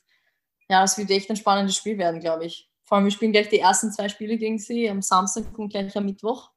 [0.68, 2.70] ja, das wird echt ein spannendes Spiel werden, glaube ich.
[2.84, 5.96] Vor allem, wir spielen gleich die ersten zwei Spiele gegen sie am Samstag und gleich
[5.96, 6.50] am Mittwoch.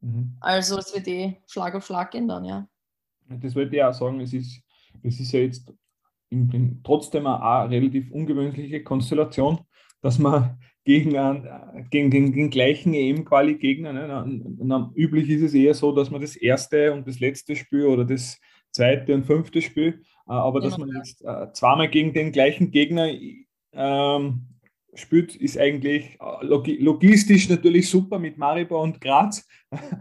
[0.00, 0.36] Mhm.
[0.40, 2.68] Also es wird eh Schlag auf Schlag gehen dann, ja.
[3.28, 4.60] Das wollte ich auch sagen, es ist,
[5.02, 5.72] es ist ja jetzt
[6.82, 9.60] trotzdem eine relativ ungewöhnliche Konstellation,
[10.02, 13.92] dass man gegen, einen, gegen, gegen den gleichen EM-Quali-Gegner.
[13.92, 14.90] Ne?
[14.94, 18.38] Üblich ist es eher so, dass man das erste und das letzte Spiel oder das
[18.74, 20.86] zweite und fünfte Spiel, äh, aber dass genau.
[20.86, 23.10] man jetzt äh, zweimal gegen den gleichen Gegner
[23.72, 24.46] ähm,
[24.94, 29.46] spielt, ist eigentlich äh, logistisch natürlich super mit Maribor und Graz.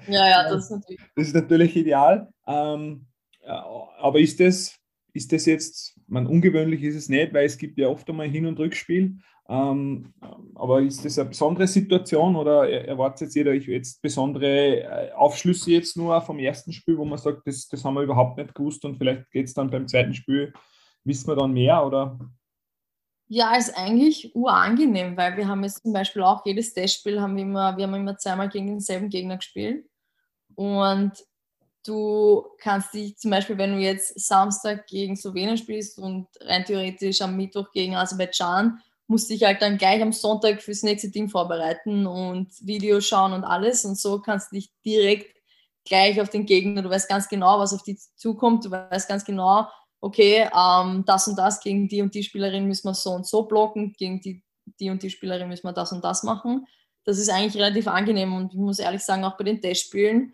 [0.08, 2.30] Ja, ja, das ist natürlich, das ist natürlich ideal.
[2.48, 3.06] Ähm,
[3.46, 4.80] aber ist das,
[5.14, 8.48] ist das jetzt, man ungewöhnlich ist es nicht, weil es gibt ja oft einmal Hin-
[8.48, 9.20] und Rückspiel.
[9.50, 10.14] Ähm,
[10.56, 15.98] aber ist das eine besondere Situation oder erwartet jetzt jeder jetzt besondere äh, Aufschlüsse jetzt
[15.98, 18.98] nur vom ersten Spiel, wo man sagt, das, das haben wir überhaupt nicht gewusst und
[18.98, 20.54] vielleicht geht es dann beim zweiten Spiel,
[21.04, 22.18] wissen wir dann mehr oder?
[23.28, 27.44] Ja, ist eigentlich urangenehm, weil wir haben jetzt zum Beispiel auch jedes Testspiel haben wir
[27.44, 29.86] immer, wir haben immer zweimal gegen denselben Gegner gespielt
[30.56, 31.12] und
[31.84, 37.22] du kannst dich zum Beispiel, wenn du jetzt Samstag gegen Slowenien spielst und rein theoretisch
[37.22, 42.08] am Mittwoch gegen Aserbaidschan musste ich halt dann gleich am Sonntag fürs nächste Team vorbereiten
[42.08, 43.84] und Videos schauen und alles.
[43.86, 45.36] Und so kannst du dich direkt
[45.86, 49.26] gleich auf den Gegner, du weißt ganz genau, was auf dich zukommt, du weißt ganz
[49.26, 49.68] genau,
[50.00, 53.44] okay, ähm, das und das gegen die und die Spielerin müssen wir so und so
[53.44, 54.42] blocken, gegen die,
[54.80, 56.66] die und die Spielerin müssen wir das und das machen.
[57.04, 60.34] Das ist eigentlich relativ angenehm und ich muss ehrlich sagen, auch bei den Testspielen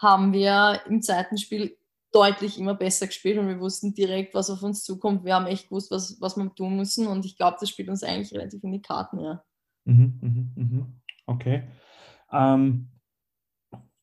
[0.00, 1.76] haben wir im zweiten Spiel
[2.12, 5.24] deutlich immer besser gespielt und wir wussten direkt, was auf uns zukommt.
[5.24, 8.02] Wir haben echt gewusst, was, was wir tun müssen und ich glaube, das spielt uns
[8.02, 9.44] eigentlich relativ in die Karten, ja.
[9.84, 10.86] Mhm, mhm, mhm.
[11.26, 11.68] Okay.
[12.32, 12.88] Ähm,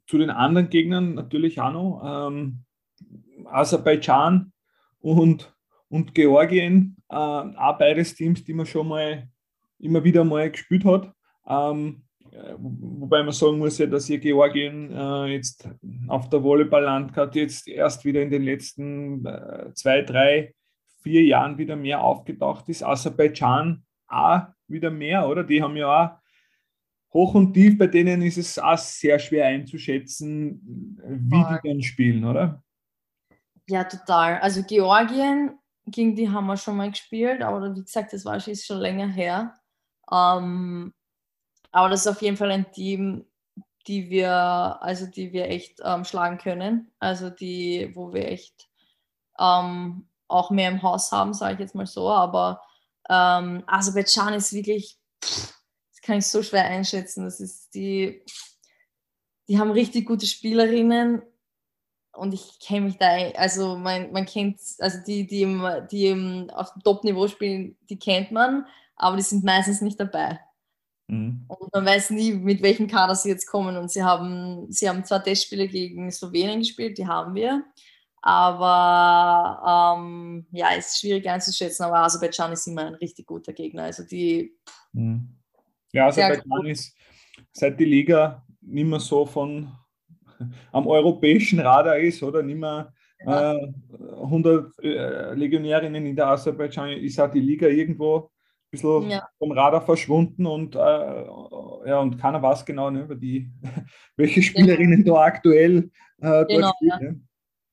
[0.05, 2.27] zu den anderen Gegnern natürlich auch noch.
[2.29, 2.63] Ähm,
[3.45, 4.53] Aserbaidschan
[4.99, 5.53] und,
[5.89, 9.29] und Georgien, äh, auch beides Teams, die man schon mal
[9.79, 11.13] immer wieder mal gespielt hat.
[11.45, 12.07] Ähm, äh,
[12.57, 15.69] wobei man sagen muss ja, dass hier Georgien äh, jetzt
[16.07, 20.53] auf der Volleyball-Landkarte jetzt erst wieder in den letzten äh, zwei, drei,
[21.01, 22.83] vier Jahren wieder mehr aufgetaucht ist.
[22.83, 25.43] Aserbaidschan auch wieder mehr, oder?
[25.43, 26.17] Die haben ja auch
[27.13, 30.61] hoch und tief, bei denen ist es auch sehr schwer einzuschätzen,
[31.03, 31.59] wie Voll.
[31.63, 32.63] die dann spielen, oder?
[33.67, 34.39] Ja, total.
[34.39, 38.79] Also Georgien, gegen die haben wir schon mal gespielt, aber wie gesagt, das war schon
[38.79, 39.53] länger her.
[40.11, 40.93] Ähm,
[41.71, 43.25] aber das ist auf jeden Fall ein Team,
[43.88, 46.91] die wir, also die wir echt ähm, schlagen können.
[46.99, 48.67] Also die, wo wir echt
[49.39, 52.10] ähm, auch mehr im Haus haben, sage ich jetzt mal so.
[52.10, 52.62] Aber
[53.10, 57.23] ähm, Aserbaidschan ist wirklich, das kann ich so schwer einschätzen.
[57.23, 58.23] Das ist die,
[59.47, 61.21] die haben richtig gute Spielerinnen
[62.12, 66.49] und ich kenne mich da, also man, man kennt, also die, die, im, die im,
[66.49, 70.39] auf dem Top-Niveau spielen, die kennt man, aber die sind meistens nicht dabei.
[71.08, 71.46] Mhm.
[71.48, 73.78] Und man weiß nie, mit welchem Kader sie jetzt kommen.
[73.78, 77.63] Und sie haben, sie haben zwar Testspiele gegen Slowenien gespielt, die haben wir.
[78.22, 81.84] Aber ähm, ja, ist schwierig einzuschätzen.
[81.84, 83.84] Aber Aserbaidschan ist immer ein richtig guter Gegner.
[83.84, 84.54] Also die.
[84.91, 85.30] Mhm.
[85.93, 86.96] Ja, Aserbaidschan ist
[87.52, 89.72] seit die Liga nicht mehr so von
[90.72, 92.93] am europäischen Radar ist oder nicht mehr
[93.26, 93.53] ja.
[93.53, 93.74] äh,
[94.22, 98.30] 100 äh, Legionärinnen in der Aserbaidschan ist auch die Liga irgendwo
[98.72, 99.28] bisschen ja.
[99.38, 103.51] vom Radar verschwunden und, äh, ja, und keiner weiß genau, ne, über die,
[104.15, 105.13] welche Spielerinnen ja.
[105.13, 106.89] da aktuell äh, genau, spielen.
[106.89, 106.99] Ja.
[106.99, 107.22] Ne?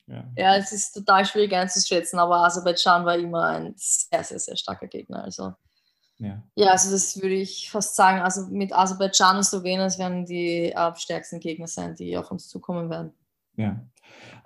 [0.06, 0.24] Ja.
[0.36, 0.56] ja.
[0.56, 5.24] es ist total schwierig einzuschätzen, aber Aserbaidschan war immer ein sehr, sehr, sehr starker Gegner.
[5.24, 5.54] Also,
[6.18, 6.42] ja.
[6.54, 8.20] ja, also das würde ich fast sagen.
[8.20, 12.90] Also mit Aserbaidschan und Slowenien werden die äh, stärksten Gegner sein, die auf uns zukommen
[12.90, 13.12] werden.
[13.56, 13.84] Ja.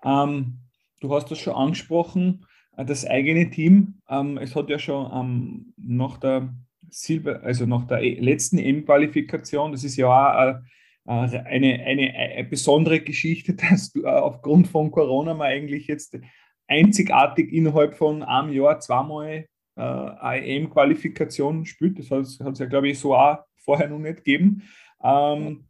[0.03, 0.61] Ähm,
[1.01, 2.46] du hast das schon angesprochen.
[2.79, 4.01] Äh, das eigene Team.
[4.09, 6.55] Ähm, es hat ja schon ähm, nach der
[6.89, 10.61] Silber, also nach der e, letzten EM-Qualifikation, das ist ja auch
[11.07, 16.18] äh, eine, eine, eine, besondere Geschichte, dass du, äh, aufgrund von Corona mal eigentlich jetzt
[16.66, 21.99] einzigartig innerhalb von einem Jahr zweimal äh, EM-Qualifikation spielt.
[21.99, 24.62] Das hat es ja, glaube ich, so auch vorher noch nicht gegeben.
[25.03, 25.68] Ähm,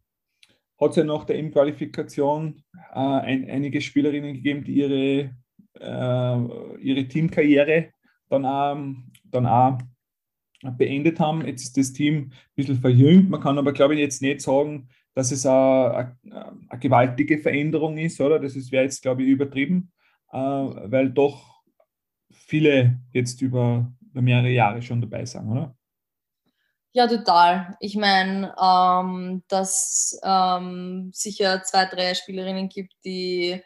[0.81, 5.31] hat es ja nach der EM-Qualifikation äh, ein, einige Spielerinnen gegeben, die ihre, äh,
[5.81, 7.93] ihre Teamkarriere
[8.29, 8.77] dann auch,
[9.25, 9.79] dann auch
[10.77, 11.47] beendet haben.
[11.47, 13.31] Jetzt ist das Team ein bisschen verjüngt.
[13.31, 16.17] Man kann aber, glaube ich, jetzt nicht sagen, dass es eine
[16.79, 18.39] gewaltige Veränderung ist, oder?
[18.39, 19.93] Das wäre jetzt, glaube ich, übertrieben,
[20.33, 21.63] äh, weil doch
[22.31, 25.75] viele jetzt über, über mehrere Jahre schon dabei sind, oder?
[26.93, 27.77] Ja, total.
[27.81, 33.61] Ich meine, ähm, dass ähm, sicher zwei, drei Spielerinnen gibt, die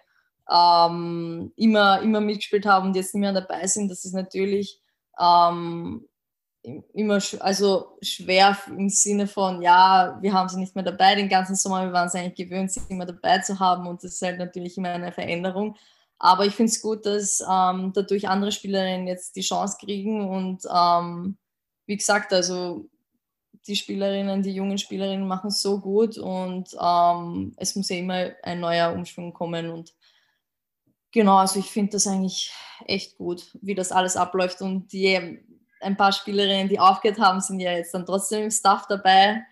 [0.51, 4.81] ähm, immer, immer mitgespielt haben und jetzt nicht mehr dabei sind, das ist natürlich
[5.19, 6.07] ähm,
[6.95, 11.57] immer also schwer im Sinne von, ja, wir haben sie nicht mehr dabei den ganzen
[11.57, 14.39] Sommer, wir waren es eigentlich gewöhnt, sie immer dabei zu haben und das ist halt
[14.39, 15.77] natürlich immer eine Veränderung.
[16.19, 20.63] Aber ich finde es gut, dass ähm, dadurch andere Spielerinnen jetzt die Chance kriegen und
[20.73, 21.37] ähm,
[21.87, 22.87] wie gesagt, also
[23.67, 28.31] die Spielerinnen, die jungen Spielerinnen machen es so gut und ähm, es muss ja immer
[28.43, 29.93] ein neuer Umschwung kommen und
[31.13, 32.53] genau, also ich finde das eigentlich
[32.87, 35.41] echt gut, wie das alles abläuft und die
[35.81, 39.43] ein paar Spielerinnen, die aufgehört haben, sind ja jetzt dann trotzdem im Staff dabei.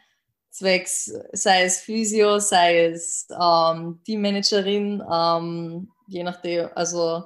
[0.51, 7.25] Zwecks, sei es Physio, sei es ähm, Teammanagerin, ähm, je nachdem, also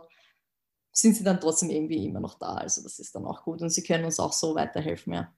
[0.92, 2.54] sind sie dann trotzdem irgendwie immer noch da.
[2.54, 5.32] Also das ist dann auch gut und sie können uns auch so weiterhelfen, ja.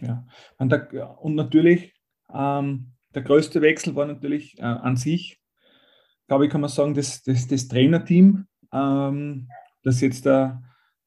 [0.00, 0.26] Ja,
[0.58, 1.94] und, der, und natürlich,
[2.32, 5.40] ähm, der größte Wechsel war natürlich äh, an sich,
[6.28, 9.48] glaube ich, kann man sagen, das, das, das Trainerteam, ähm,
[9.82, 10.62] das jetzt der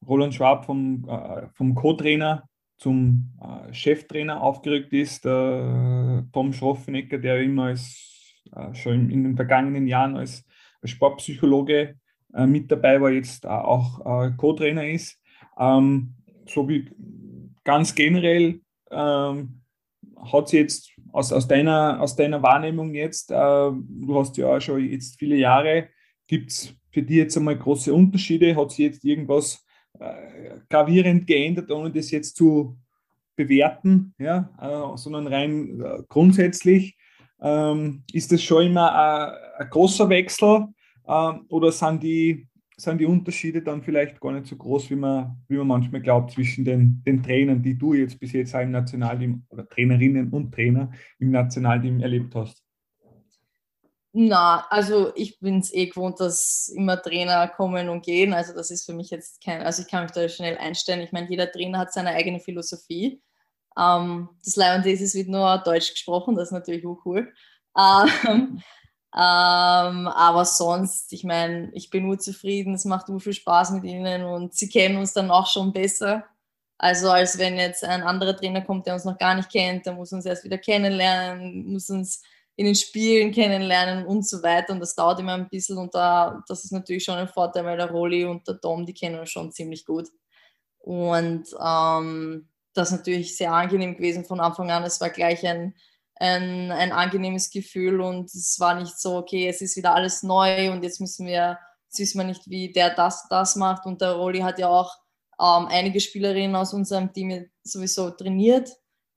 [0.06, 2.44] Roland Schwab vom, äh, vom Co-Trainer
[2.78, 9.36] zum äh, Cheftrainer aufgerückt ist, der Tom Schroffenecker, der immer als, äh, schon in den
[9.36, 10.44] vergangenen Jahren als,
[10.82, 11.96] als Sportpsychologe
[12.34, 15.22] äh, mit dabei war, jetzt auch äh, Co-Trainer ist.
[15.60, 16.16] Ähm,
[16.48, 16.90] so wie
[17.64, 19.62] ganz generell ähm,
[20.32, 24.62] hat sie jetzt aus, aus, deiner, aus deiner Wahrnehmung jetzt, äh, du hast ja auch
[24.62, 25.88] schon jetzt viele Jahre,
[26.28, 28.56] gibt es für dich jetzt einmal große Unterschiede?
[28.56, 29.66] Hat sie jetzt irgendwas
[30.00, 32.78] äh, gravierend geändert, ohne das jetzt zu
[33.36, 36.98] bewerten, ja, äh, sondern rein äh, grundsätzlich.
[37.42, 40.68] Ähm, ist das schon immer ein, ein großer Wechsel
[41.08, 42.48] ähm, oder sind die,
[42.82, 46.32] sind die Unterschiede dann vielleicht gar nicht so groß, wie man, wie man manchmal glaubt,
[46.32, 50.92] zwischen den, den Trainern, die du jetzt bis jetzt im Nationalteam oder Trainerinnen und Trainer
[51.20, 52.64] im Nationalteam erlebt hast?
[54.14, 58.34] Na, also ich bin es eh gewohnt, dass immer Trainer kommen und gehen.
[58.34, 61.00] Also das ist für mich jetzt kein, also ich kann mich da schnell einstellen.
[61.00, 63.22] Ich meine, jeder Trainer hat seine eigene Philosophie.
[63.78, 67.32] Ähm, das Lion es wird nur Deutsch gesprochen, das ist natürlich auch cool.
[67.78, 68.62] Ähm,
[69.14, 73.84] ähm, aber sonst, ich meine, ich bin nur zufrieden, es macht nur viel Spaß mit
[73.84, 76.26] ihnen und sie kennen uns dann auch schon besser.
[76.78, 79.94] Also als wenn jetzt ein anderer Trainer kommt, der uns noch gar nicht kennt, der
[79.94, 82.24] muss uns erst wieder kennenlernen, muss uns
[82.56, 84.74] in den Spielen kennenlernen und so weiter.
[84.74, 87.78] Und das dauert immer ein bisschen und da, das ist natürlich schon ein Vorteil, weil
[87.78, 90.10] der Rolli und der Dom, die kennen uns schon ziemlich gut.
[90.80, 94.84] Und ähm, das ist natürlich sehr angenehm gewesen von Anfang an.
[94.84, 95.76] Es war gleich ein,
[96.22, 100.72] ein, ein angenehmes Gefühl und es war nicht so, okay, es ist wieder alles neu
[100.72, 101.58] und jetzt müssen wir,
[101.88, 103.88] jetzt wissen wir nicht, wie der das, das macht.
[103.88, 104.96] Und der Rolli hat ja auch
[105.40, 108.70] ähm, einige Spielerinnen aus unserem Team sowieso trainiert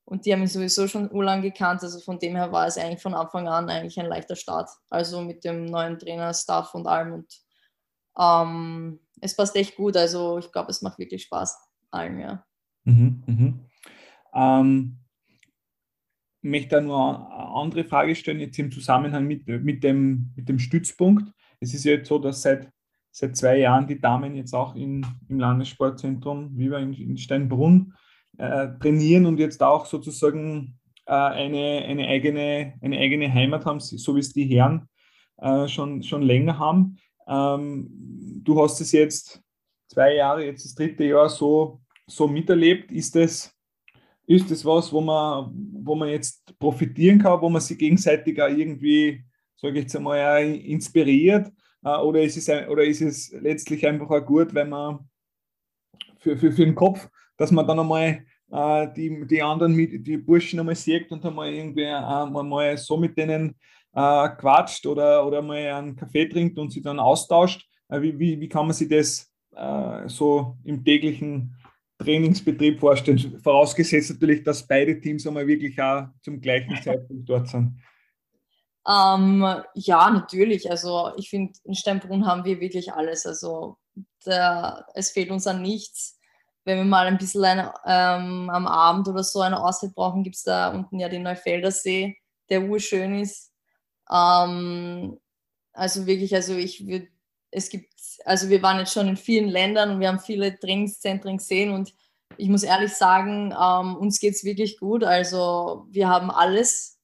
[0.05, 1.83] und die haben mich sowieso schon urlang gekannt.
[1.83, 4.69] Also von dem her war es eigentlich von Anfang an eigentlich ein leichter Start.
[4.89, 7.13] Also mit dem neuen Trainer, Staff und allem.
[7.13, 7.31] Und
[8.17, 9.95] ähm, es passt echt gut.
[9.95, 11.55] Also ich glaube, es macht wirklich Spaß
[11.91, 12.43] allen, ja.
[12.83, 13.59] Mhm, mhm.
[14.33, 15.04] Ähm,
[16.45, 20.59] möchte da nur eine andere Frage stellen, jetzt im Zusammenhang mit, mit, dem, mit dem
[20.59, 21.29] Stützpunkt.
[21.59, 22.69] Es ist ja jetzt so, dass seit,
[23.11, 27.93] seit zwei Jahren die Damen jetzt auch in, im Landessportzentrum Viva in, in Steinbrunn
[28.37, 34.15] äh, trainieren und jetzt auch sozusagen äh, eine, eine, eigene, eine eigene Heimat haben, so
[34.15, 34.87] wie es die Herren
[35.37, 36.97] äh, schon, schon länger haben.
[37.27, 37.87] Ähm,
[38.43, 39.41] du hast es jetzt
[39.87, 42.91] zwei Jahre, jetzt das dritte Jahr so, so miterlebt.
[42.91, 43.54] Ist das,
[44.27, 45.51] ist das was, wo man,
[45.83, 49.23] wo man jetzt profitieren kann, wo man sich gegenseitig auch irgendwie,
[49.55, 51.51] sage ich jetzt einmal, inspiriert?
[51.83, 54.99] Äh, oder ist, es, oder ist es letztlich einfach auch gut, wenn man
[56.19, 57.07] für, für, für den Kopf
[57.37, 61.83] dass man dann einmal äh, die, die anderen, die Burschen einmal sieht und einmal irgendwie
[61.83, 63.55] äh, mal so mit denen
[63.93, 67.67] äh, quatscht oder, oder mal einen Kaffee trinkt und sich dann austauscht.
[67.89, 71.55] Äh, wie, wie, wie kann man sich das äh, so im täglichen
[71.97, 73.39] Trainingsbetrieb vorstellen?
[73.41, 77.79] Vorausgesetzt natürlich, dass beide Teams einmal wirklich auch zum gleichen Zeitpunkt dort sind.
[78.87, 79.43] Ähm,
[79.73, 80.69] ja, natürlich.
[80.69, 83.25] Also ich finde, in Steinbrunn haben wir wirklich alles.
[83.25, 83.77] Also
[84.25, 86.19] der, es fehlt uns an nichts.
[86.65, 90.35] Wenn wir mal ein bisschen eine, ähm, am Abend oder so eine Auszeit brauchen, gibt
[90.35, 92.17] es da unten ja den Neufelder See,
[92.49, 93.51] der urschön ist.
[94.11, 95.17] Ähm,
[95.73, 97.07] also wirklich, also ich würde,
[97.51, 97.93] es gibt,
[98.25, 101.93] also wir waren jetzt schon in vielen Ländern und wir haben viele Trainingszentren gesehen und
[102.37, 105.03] ich muss ehrlich sagen, ähm, uns geht es wirklich gut.
[105.03, 106.99] Also wir haben alles.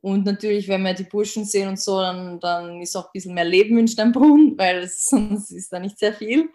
[0.00, 3.34] Und natürlich, wenn wir die Burschen sehen und so, dann, dann ist auch ein bisschen
[3.34, 6.50] mehr Leben in Steinbrunn, weil es, sonst ist da nicht sehr viel.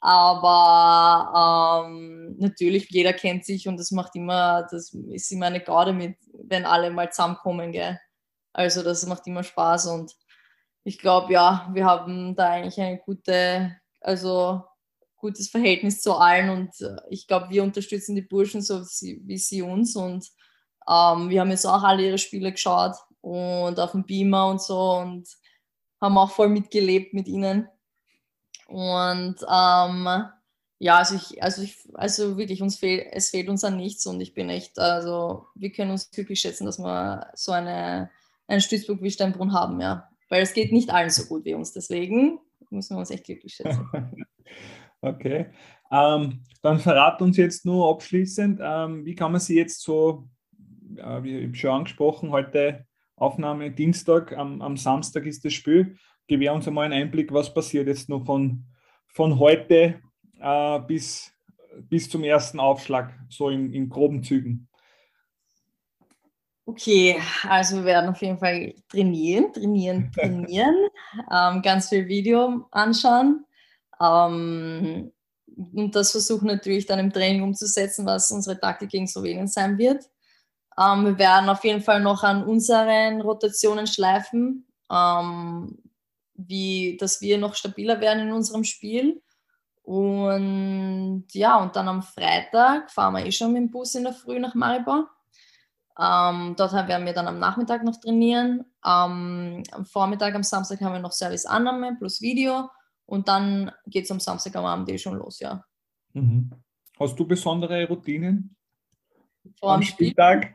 [0.00, 5.92] Aber ähm, natürlich, jeder kennt sich und das macht immer, das ist immer eine Garde
[5.92, 7.98] mit, wenn alle mal zusammenkommen, gell?
[8.52, 10.14] Also das macht immer Spaß und
[10.84, 14.62] ich glaube, ja, wir haben da eigentlich eine gute, also
[15.16, 19.62] gutes Verhältnis zu allen und äh, ich glaube, wir unterstützen die Burschen so wie sie
[19.62, 20.26] uns und
[20.88, 24.96] ähm, wir haben jetzt auch alle ihre Spiele geschaut und auf dem Beamer und so
[24.96, 25.28] und
[26.00, 27.68] haben auch voll mitgelebt mit ihnen.
[28.66, 30.08] Und ähm,
[30.78, 34.20] ja, also ich, also ich, also wirklich, uns fehlt, es fehlt uns an nichts und
[34.20, 38.10] ich bin echt, also wir können uns glücklich schätzen, dass wir so eine,
[38.48, 40.08] einen Stützpunkt wie Steinbrunn haben, ja.
[40.32, 42.38] Weil es geht nicht allen so gut wie uns, deswegen
[42.70, 43.86] müssen wir uns echt glücklich schätzen.
[45.04, 45.46] Okay.
[45.90, 50.28] Ähm, dann verrat uns jetzt nur abschließend, ähm, wie kann man sie jetzt so,
[50.96, 55.96] äh, wie ich schon angesprochen, heute Aufnahme Dienstag, am, am Samstag ist das Spiel.
[56.28, 58.64] Gewähr uns einmal einen Einblick, was passiert jetzt noch von,
[59.08, 60.00] von heute
[60.40, 61.32] äh, bis,
[61.90, 64.68] bis zum ersten Aufschlag, so in, in groben Zügen.
[66.64, 70.76] Okay, also wir werden auf jeden Fall trainieren, trainieren, trainieren,
[71.30, 73.44] ähm, ganz viel Video anschauen,
[74.00, 75.12] ähm,
[75.56, 80.04] und das versuchen natürlich dann im Training umzusetzen, was unsere Taktik gegen Slowenien sein wird.
[80.78, 85.78] Ähm, wir werden auf jeden Fall noch an unseren Rotationen schleifen, ähm,
[86.34, 89.22] wie, dass wir noch stabiler werden in unserem Spiel.
[89.82, 94.14] Und ja, und dann am Freitag fahren wir eh schon mit dem Bus in der
[94.14, 95.10] Früh nach Maribor.
[95.98, 98.64] Ähm, dort werden wir dann am Nachmittag noch trainieren.
[98.84, 102.68] Ähm, am Vormittag, am Samstag haben wir noch Serviceannahme plus Video.
[103.06, 105.64] Und dann geht es am Samstag am Abend eh schon los, ja.
[106.14, 106.50] Mhm.
[106.98, 108.56] Hast du besondere Routinen?
[109.58, 110.54] Vor dem Spieltag?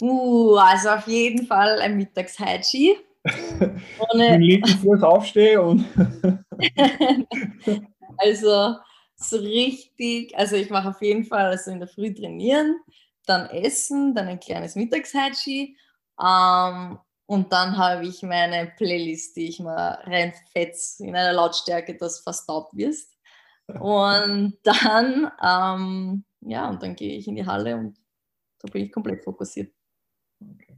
[0.00, 2.96] Uh, also auf jeden Fall ein Mittags-Haichi.
[4.12, 4.38] Ohne...
[4.38, 5.84] linken Fuß aufstehe und.
[8.16, 8.76] also
[9.14, 12.80] so richtig, also ich mache auf jeden Fall also in der Früh trainieren,
[13.26, 15.76] dann essen, dann ein kleines Mittags-Haichi
[16.22, 22.20] ähm, und dann habe ich meine Playlist, die ich mal reinfetze in einer Lautstärke, dass
[22.20, 23.16] fast taub wirst.
[23.80, 27.98] Und dann, ähm, ja, und dann gehe ich in die Halle und
[28.58, 29.72] da bin ich komplett fokussiert.
[30.40, 30.76] Okay.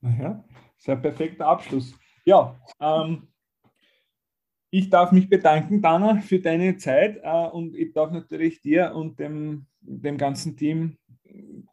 [0.00, 0.44] Naja,
[0.76, 1.94] sehr perfekter Abschluss.
[2.24, 3.28] Ja, ähm,
[4.70, 9.20] ich darf mich bedanken, Dana, für deine Zeit äh, und ich darf natürlich dir und
[9.20, 10.98] dem, dem ganzen Team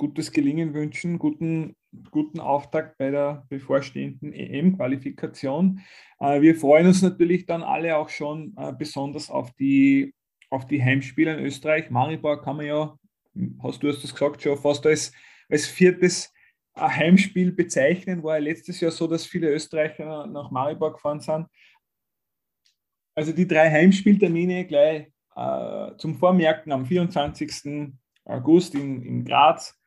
[0.04, 1.76] gutes Gelingen wünschen, guten
[2.12, 5.82] guten Auftakt bei der bevorstehenden EM-Qualifikation.
[6.20, 10.14] Äh, wir freuen uns natürlich dann alle auch schon äh, besonders auf die,
[10.49, 11.89] auf die Heimspiele in Österreich.
[11.89, 12.97] Maribor kann man ja,
[13.62, 15.12] hast du hast das gesagt, schon fast als,
[15.49, 16.34] als viertes
[16.76, 18.24] äh, Heimspiel bezeichnen.
[18.24, 21.47] War ja letztes Jahr so, dass viele Österreicher nach Maribor gefahren sind.
[23.16, 27.93] Also die drei Heimspieltermine gleich äh, zum Vormerken am 24.
[28.26, 29.78] August in, in Graz,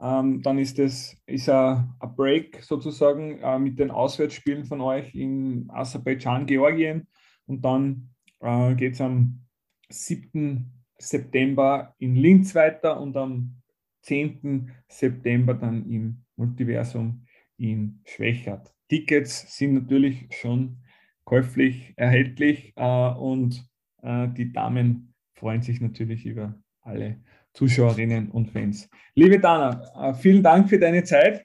[0.00, 5.68] ähm, dann ist es ist ein, Break sozusagen äh, mit den Auswärtsspielen von euch in
[5.70, 7.06] Aserbaidschan, Georgien.
[7.46, 9.40] Und dann äh, geht es am
[9.88, 10.72] 7.
[10.98, 13.62] September in Linz weiter und am
[14.02, 14.72] 10.
[14.88, 17.26] September dann im Multiversum
[17.56, 18.74] in Schwächert.
[18.88, 20.78] Tickets sind natürlich schon
[21.24, 23.68] käuflich erhältlich äh, und
[24.02, 27.20] äh, die Damen freuen sich natürlich über alle
[27.58, 28.88] Zuschauerinnen und Fans.
[29.16, 31.40] Liebe Dana, äh, vielen Dank für deine Zeit.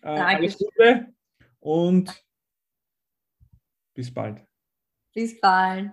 [0.00, 0.24] Äh, Danke.
[0.24, 1.12] Alles Gute
[1.60, 2.24] und
[3.94, 4.40] bis bald.
[5.12, 5.90] Bis bald.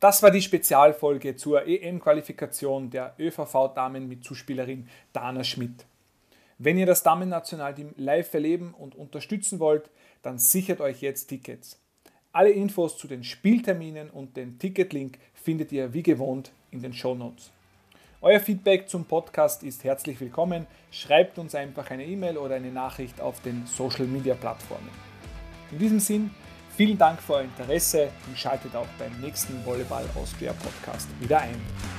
[0.00, 5.86] Das war die Spezialfolge zur EM-Qualifikation der ÖVV-Damen mit Zuspielerin Dana Schmidt.
[6.58, 9.90] Wenn ihr das Damen-Nationalteam live erleben und unterstützen wollt,
[10.22, 11.80] dann sichert euch jetzt Tickets.
[12.32, 17.14] Alle Infos zu den Spielterminen und den Ticketlink findet ihr wie gewohnt in den Show
[17.14, 17.52] Notes.
[18.20, 20.66] Euer Feedback zum Podcast ist herzlich willkommen.
[20.90, 24.88] Schreibt uns einfach eine E-Mail oder eine Nachricht auf den Social Media Plattformen.
[25.70, 26.30] In diesem Sinn,
[26.76, 31.97] vielen Dank für euer Interesse und schaltet auch beim nächsten Volleyball Austria Podcast wieder ein.